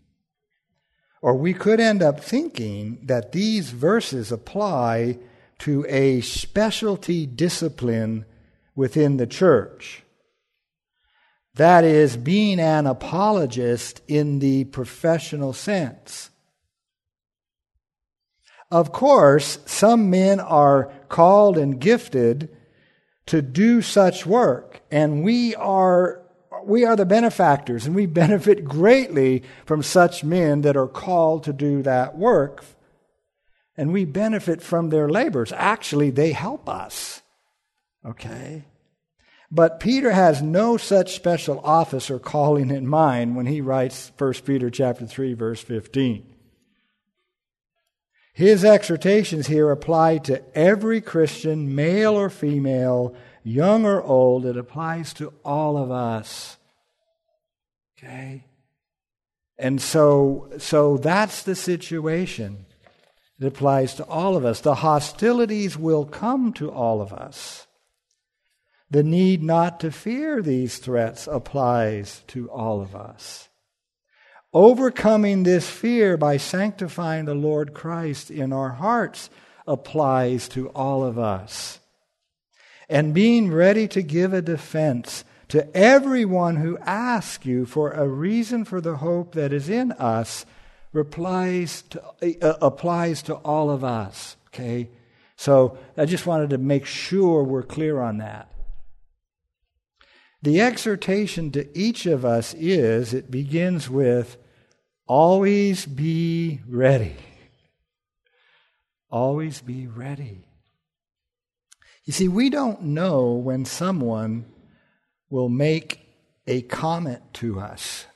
Or 1.21 1.35
we 1.35 1.55
could 1.55 1.81
end 1.81 2.05
up 2.05 2.21
thinking 2.21 3.01
that 3.03 3.33
these 3.33 3.71
verses 3.71 4.31
apply 4.31 5.19
to 5.61 5.87
a 5.89 6.21
specialty 6.21 7.27
discipline 7.27 8.25
within 8.75 9.17
the 9.17 9.27
church. 9.27 10.03
That 11.55 11.85
is, 11.85 12.17
being 12.17 12.59
an 12.59 12.87
apologist 12.87 14.01
in 14.09 14.41
the 14.41 14.65
professional 14.65 15.53
sense. 15.53 16.31
Of 18.71 18.91
course, 18.91 19.61
some 19.67 20.11
men 20.11 20.41
are 20.41 20.93
called 21.09 21.57
and 21.57 21.81
gifted 21.81 22.49
to 23.27 23.41
do 23.41 23.83
such 23.83 24.27
work. 24.27 24.81
And 24.91 25.23
we 25.23 25.55
are, 25.55 26.23
we 26.65 26.85
are 26.85 26.97
the 26.97 27.07
benefactors, 27.07 27.87
and 27.87 27.95
we 27.95 28.07
benefit 28.25 28.65
greatly 28.65 29.45
from 29.65 29.83
such 29.83 30.25
men 30.25 30.63
that 30.63 30.77
are 30.77 30.89
called 30.89 31.45
to 31.45 31.53
do 31.53 31.83
that 31.83 32.19
work. 32.19 32.65
And 33.77 33.93
we 33.93 34.05
benefit 34.05 34.63
from 34.63 34.91
their 34.91 35.09
labors. 35.09 35.53
Actually, 35.53 36.11
they 36.11 36.33
help 36.33 36.69
us. 36.69 37.23
Okay? 38.05 38.65
But 39.51 39.81
Peter 39.81 40.13
has 40.13 40.43
no 40.43 40.77
such 40.77 41.15
special 41.15 41.61
office 41.61 42.11
or 42.11 42.19
calling 42.19 42.71
in 42.71 42.87
mind 42.87 43.37
when 43.37 43.47
he 43.47 43.61
writes 43.61 44.11
1 44.19 44.33
Peter 44.45 44.71
chapter 44.71 45.07
3 45.07 45.35
verse 45.35 45.63
15. 45.63 46.35
His 48.33 48.65
exhortations 48.65 49.47
here 49.47 49.71
apply 49.71 50.19
to 50.19 50.43
every 50.59 51.01
Christian, 51.01 51.73
male 51.73 52.19
or 52.19 52.29
female, 52.29 53.15
young 53.45 53.87
or 53.87 54.03
old. 54.03 54.45
It 54.45 54.57
applies 54.57 55.15
to 55.15 55.33
all 55.45 55.77
of 55.77 55.93
us. 55.93 56.57
Okay? 57.97 58.45
And 59.57 59.81
so, 59.81 60.51
so 60.59 60.97
that's 60.97 61.45
the 61.45 61.55
situation. 61.55 62.67
It 63.41 63.47
applies 63.47 63.95
to 63.95 64.05
all 64.05 64.37
of 64.37 64.45
us. 64.45 64.61
The 64.61 64.77
hostilities 64.77 65.77
will 65.77 66.05
come 66.05 66.53
to 66.55 66.71
all 66.71 67.01
of 67.01 67.13
us. 67.13 67.67
The 68.91 69.03
need 69.03 69.43
not 69.43 69.81
to 69.81 69.91
fear 69.91 70.41
these 70.41 70.79
threats 70.79 71.27
applies 71.27 72.23
to 72.29 72.49
all 72.51 72.81
of 72.81 72.95
us. 72.95 73.49
Overcoming 74.53 75.43
this 75.43 75.69
fear 75.69 76.17
by 76.17 76.37
sanctifying 76.37 77.25
the 77.25 77.35
Lord 77.35 77.75
Christ 77.75 78.31
in 78.31 78.53
our 78.53 78.71
hearts 78.71 79.31
applies 79.67 80.49
to 80.51 80.69
all 80.69 81.03
of 81.03 81.19
us. 81.19 81.81
And 82.89 83.15
being 83.15 83.51
ready 83.51 83.89
to 83.89 84.03
give 84.03 84.33
a 84.33 84.43
defense 84.43 85.25
to 85.49 85.77
everyone 85.77 86.57
who 86.57 86.79
asks 86.79 87.45
you 87.45 87.67
for 87.67 87.91
a 87.91 88.07
reason 88.07 88.65
for 88.65 88.81
the 88.81 88.99
hope 88.99 89.35
that 89.35 89.53
is 89.53 89.69
in 89.69 89.91
us 89.93 90.47
replies 90.95 91.83
to, 91.91 92.03
uh, 92.41 92.57
applies 92.63 93.23
to 93.25 93.35
all 93.35 93.71
of 93.71 93.85
us. 93.85 94.37
Okay? 94.49 94.89
So 95.37 95.77
I 95.97 96.07
just 96.07 96.27
wanted 96.27 96.51
to 96.51 96.59
make 96.59 96.87
sure 96.87 97.43
we're 97.43 97.63
clear 97.63 98.01
on 98.01 98.19
that. 98.19 98.51
The 100.41 100.61
exhortation 100.61 101.51
to 101.53 101.79
each 101.79 102.07
of 102.07 102.25
us 102.25 102.55
is 102.55 103.13
it 103.13 103.31
begins 103.31 103.91
with 103.91 104.39
Always 105.07 105.85
be 105.85 106.61
ready. 106.67 107.17
Always 109.11 109.61
be 109.61 109.87
ready. 109.87 110.47
You 112.05 112.13
see, 112.13 112.27
we 112.27 112.49
don't 112.49 112.83
know 112.83 113.33
when 113.33 113.67
someone 113.67 114.47
will 115.29 115.51
make 115.51 116.01
a 116.47 116.63
comment 116.63 117.23
to 117.35 117.61
us 117.61 118.07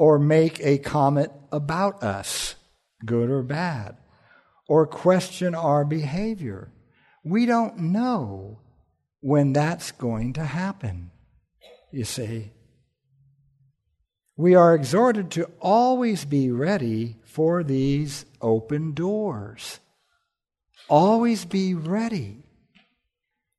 or 0.00 0.18
make 0.18 0.58
a 0.60 0.78
comment 0.78 1.30
about 1.52 2.02
us, 2.02 2.54
good 3.04 3.28
or 3.28 3.42
bad, 3.42 3.94
or 4.66 4.86
question 4.86 5.54
our 5.54 5.84
behavior. 5.84 6.72
We 7.22 7.44
don't 7.44 7.76
know 7.76 8.60
when 9.20 9.52
that's 9.52 9.92
going 9.92 10.32
to 10.32 10.44
happen, 10.44 11.10
you 11.92 12.04
see. 12.04 12.50
We 14.38 14.54
are 14.54 14.74
exhorted 14.74 15.30
to 15.32 15.50
always 15.60 16.24
be 16.24 16.50
ready 16.50 17.16
for 17.24 17.62
these 17.62 18.24
open 18.40 18.94
doors. 18.94 19.80
Always 20.88 21.44
be 21.44 21.74
ready 21.74 22.38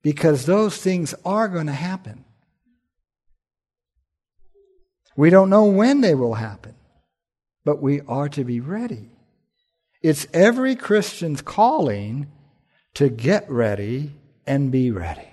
because 0.01 0.47
those 0.47 0.75
things 0.75 1.13
are 1.23 1.47
going 1.47 1.67
to 1.67 1.71
happen. 1.71 2.25
We 5.21 5.29
don't 5.29 5.51
know 5.51 5.65
when 5.65 6.01
they 6.01 6.15
will 6.15 6.33
happen, 6.33 6.73
but 7.63 7.79
we 7.79 8.01
are 8.07 8.27
to 8.29 8.43
be 8.43 8.59
ready. 8.59 9.11
It's 10.01 10.25
every 10.33 10.75
Christian's 10.75 11.43
calling 11.43 12.31
to 12.95 13.07
get 13.07 13.47
ready 13.47 14.13
and 14.47 14.71
be 14.71 14.89
ready. 14.89 15.29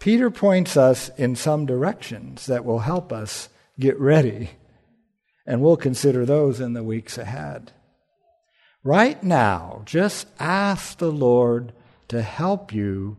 Peter 0.00 0.30
points 0.30 0.78
us 0.78 1.10
in 1.18 1.36
some 1.36 1.66
directions 1.66 2.46
that 2.46 2.64
will 2.64 2.78
help 2.78 3.12
us 3.12 3.50
get 3.78 4.00
ready, 4.00 4.52
and 5.46 5.60
we'll 5.60 5.76
consider 5.76 6.24
those 6.24 6.58
in 6.58 6.72
the 6.72 6.82
weeks 6.82 7.18
ahead. 7.18 7.70
Right 8.82 9.22
now, 9.22 9.82
just 9.84 10.26
ask 10.38 10.96
the 10.96 11.12
Lord 11.12 11.74
to 12.08 12.22
help 12.22 12.72
you 12.72 13.18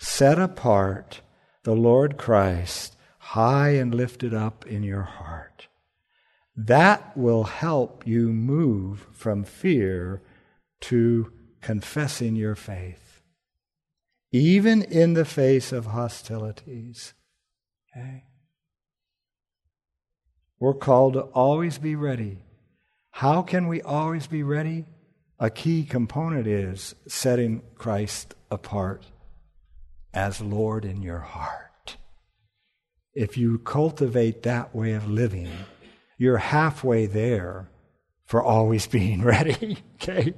set 0.00 0.40
apart 0.40 1.20
the 1.62 1.76
Lord 1.76 2.16
Christ 2.16 2.96
high 3.32 3.70
and 3.70 3.94
lifted 3.94 4.34
up 4.34 4.66
in 4.66 4.82
your 4.82 5.02
heart. 5.02 5.68
That 6.56 7.16
will 7.16 7.44
help 7.44 8.06
you 8.06 8.28
move 8.28 9.06
from 9.12 9.44
fear 9.44 10.22
to 10.82 11.32
confessing 11.60 12.36
your 12.36 12.54
faith 12.54 13.12
even 14.32 14.82
in 14.82 15.12
the 15.12 15.26
face 15.26 15.72
of 15.72 15.86
hostilities. 15.86 17.12
Okay? 17.94 18.24
We're 20.58 20.74
called 20.74 21.14
to 21.14 21.20
always 21.20 21.78
be 21.78 21.94
ready. 21.94 22.38
How 23.10 23.42
can 23.42 23.68
we 23.68 23.82
always 23.82 24.26
be 24.26 24.42
ready? 24.42 24.86
A 25.38 25.50
key 25.50 25.84
component 25.84 26.46
is 26.46 26.94
setting 27.06 27.62
Christ 27.74 28.34
apart 28.50 29.04
as 30.14 30.40
Lord 30.40 30.84
in 30.84 31.02
your 31.02 31.18
heart. 31.18 31.71
If 33.14 33.36
you 33.36 33.58
cultivate 33.58 34.42
that 34.42 34.74
way 34.74 34.92
of 34.92 35.08
living, 35.08 35.50
you're 36.16 36.38
halfway 36.38 37.06
there 37.06 37.70
for 38.24 38.42
always 38.42 38.86
being 38.98 39.22
ready. 39.22 39.78
okay? 39.96 40.34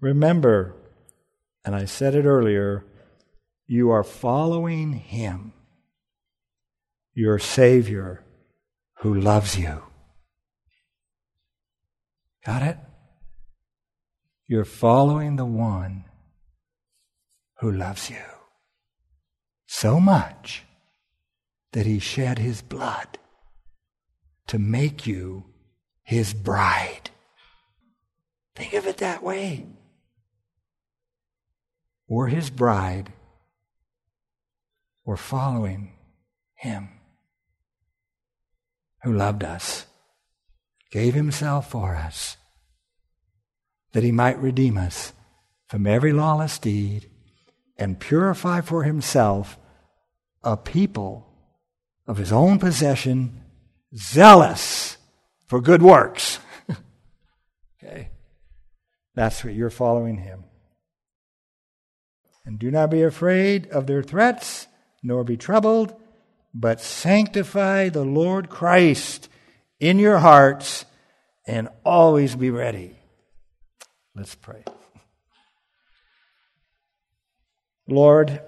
Remember, 0.00 0.76
and 1.64 1.74
I 1.74 1.86
said 1.86 2.14
it 2.14 2.26
earlier, 2.26 2.84
you 3.66 3.90
are 3.90 4.04
following 4.04 4.92
Him, 4.92 5.52
your 7.14 7.38
Savior 7.38 8.22
who 9.00 9.14
loves 9.14 9.58
you. 9.58 9.82
Got 12.44 12.62
it? 12.62 12.78
You're 14.46 14.64
following 14.64 15.36
the 15.36 15.44
one 15.44 16.04
who 17.58 17.72
loves 17.72 18.10
you 18.10 18.35
so 19.66 20.00
much 20.00 20.64
that 21.72 21.86
he 21.86 21.98
shed 21.98 22.38
his 22.38 22.62
blood 22.62 23.18
to 24.46 24.58
make 24.58 25.06
you 25.06 25.44
his 26.02 26.32
bride. 26.32 27.10
Think 28.54 28.72
of 28.74 28.86
it 28.86 28.98
that 28.98 29.22
way. 29.22 29.66
We're 32.08 32.28
his 32.28 32.50
bride. 32.50 33.12
We're 35.04 35.16
following 35.16 35.92
him 36.54 36.88
who 39.02 39.12
loved 39.12 39.44
us, 39.44 39.86
gave 40.90 41.14
himself 41.14 41.70
for 41.70 41.94
us, 41.94 42.36
that 43.92 44.02
he 44.02 44.12
might 44.12 44.38
redeem 44.38 44.78
us 44.78 45.12
from 45.68 45.86
every 45.86 46.12
lawless 46.12 46.58
deed 46.58 47.10
and 47.78 48.00
purify 48.00 48.60
for 48.60 48.84
himself 48.84 49.58
a 50.42 50.56
people 50.56 51.26
of 52.06 52.16
his 52.16 52.32
own 52.32 52.58
possession, 52.58 53.42
zealous 53.94 54.96
for 55.46 55.60
good 55.60 55.82
works. 55.82 56.38
okay? 57.82 58.10
That's 59.14 59.44
what 59.44 59.54
you're 59.54 59.70
following 59.70 60.18
him. 60.18 60.44
And 62.44 62.58
do 62.58 62.70
not 62.70 62.90
be 62.90 63.02
afraid 63.02 63.68
of 63.70 63.86
their 63.86 64.02
threats, 64.02 64.68
nor 65.02 65.24
be 65.24 65.36
troubled, 65.36 65.94
but 66.54 66.80
sanctify 66.80 67.88
the 67.88 68.04
Lord 68.04 68.48
Christ 68.48 69.28
in 69.80 69.98
your 69.98 70.18
hearts 70.18 70.84
and 71.46 71.68
always 71.84 72.36
be 72.36 72.50
ready. 72.50 72.96
Let's 74.14 74.34
pray. 74.34 74.64
Lord, 77.88 78.40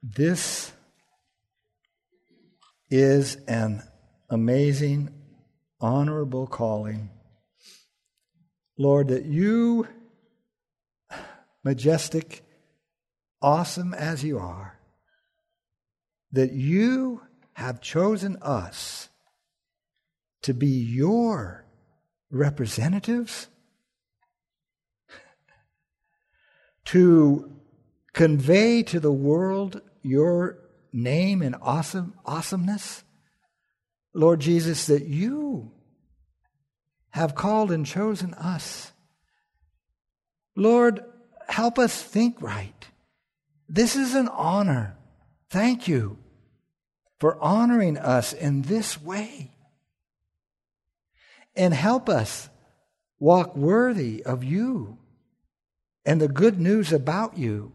this 0.00 0.72
is 2.88 3.36
an 3.48 3.82
amazing, 4.30 5.10
honorable 5.80 6.46
calling. 6.46 7.10
Lord, 8.78 9.08
that 9.08 9.24
you, 9.24 9.88
majestic, 11.64 12.44
awesome 13.40 13.92
as 13.92 14.22
you 14.22 14.38
are, 14.38 14.78
that 16.30 16.52
you 16.52 17.22
have 17.54 17.80
chosen 17.80 18.36
us 18.40 19.08
to 20.42 20.54
be 20.54 20.68
your 20.68 21.64
representatives, 22.30 23.48
to 26.84 27.61
convey 28.12 28.82
to 28.84 29.00
the 29.00 29.12
world 29.12 29.80
your 30.02 30.58
name 30.92 31.42
and 31.42 31.56
awesome 31.62 32.14
awesomeness. 32.24 33.04
Lord 34.14 34.40
Jesus, 34.40 34.86
that 34.86 35.06
you 35.06 35.72
have 37.10 37.34
called 37.34 37.70
and 37.70 37.86
chosen 37.86 38.34
us. 38.34 38.92
Lord, 40.54 41.00
help 41.48 41.78
us 41.78 42.02
think 42.02 42.40
right. 42.42 42.86
This 43.68 43.96
is 43.96 44.14
an 44.14 44.28
honor. 44.28 44.96
Thank 45.48 45.88
you 45.88 46.18
for 47.20 47.38
honoring 47.40 47.96
us 47.96 48.32
in 48.32 48.62
this 48.62 49.00
way. 49.00 49.52
And 51.54 51.72
help 51.72 52.08
us 52.08 52.48
walk 53.18 53.54
worthy 53.56 54.22
of 54.24 54.42
you 54.42 54.98
and 56.04 56.20
the 56.20 56.28
good 56.28 56.58
news 56.58 56.92
about 56.92 57.38
you 57.38 57.72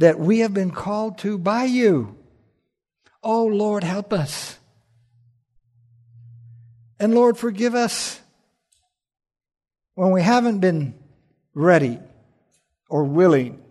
that 0.00 0.18
we 0.18 0.38
have 0.38 0.54
been 0.54 0.70
called 0.70 1.18
to 1.18 1.36
by 1.36 1.64
you. 1.64 2.16
Oh, 3.22 3.44
Lord, 3.44 3.84
help 3.84 4.14
us. 4.14 4.58
And 6.98 7.14
Lord, 7.14 7.36
forgive 7.36 7.74
us 7.74 8.18
when 9.96 10.10
we 10.10 10.22
haven't 10.22 10.60
been 10.60 10.94
ready 11.52 11.98
or 12.88 13.04
willing. 13.04 13.62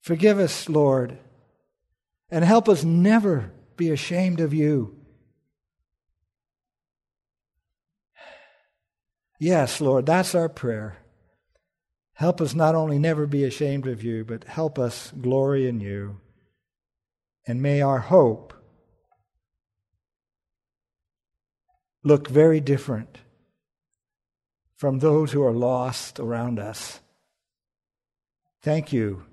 Forgive 0.00 0.40
us, 0.40 0.68
Lord, 0.68 1.16
and 2.28 2.44
help 2.44 2.68
us 2.68 2.82
never 2.82 3.52
be 3.76 3.90
ashamed 3.90 4.40
of 4.40 4.52
you. 4.52 4.96
Yes, 9.38 9.80
Lord, 9.80 10.06
that's 10.06 10.34
our 10.34 10.48
prayer. 10.48 10.99
Help 12.20 12.42
us 12.42 12.54
not 12.54 12.74
only 12.74 12.98
never 12.98 13.26
be 13.26 13.44
ashamed 13.44 13.86
of 13.86 14.04
you, 14.04 14.26
but 14.26 14.44
help 14.44 14.78
us 14.78 15.10
glory 15.22 15.66
in 15.66 15.80
you. 15.80 16.20
And 17.46 17.62
may 17.62 17.80
our 17.80 18.00
hope 18.00 18.52
look 22.04 22.28
very 22.28 22.60
different 22.60 23.20
from 24.76 24.98
those 24.98 25.32
who 25.32 25.42
are 25.42 25.54
lost 25.54 26.20
around 26.20 26.58
us. 26.58 27.00
Thank 28.60 28.92
you 28.92 29.24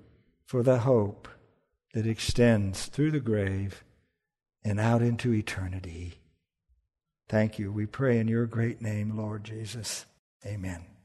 for 0.46 0.62
the 0.62 0.78
hope 0.78 1.28
that 1.92 2.06
extends 2.06 2.86
through 2.86 3.10
the 3.10 3.20
grave 3.20 3.84
and 4.64 4.80
out 4.80 5.02
into 5.02 5.34
eternity. 5.34 6.20
Thank 7.28 7.58
you. 7.58 7.70
We 7.70 7.84
pray 7.84 8.18
in 8.18 8.28
your 8.28 8.46
great 8.46 8.80
name, 8.80 9.14
Lord 9.14 9.44
Jesus. 9.44 10.06
Amen. 10.46 10.97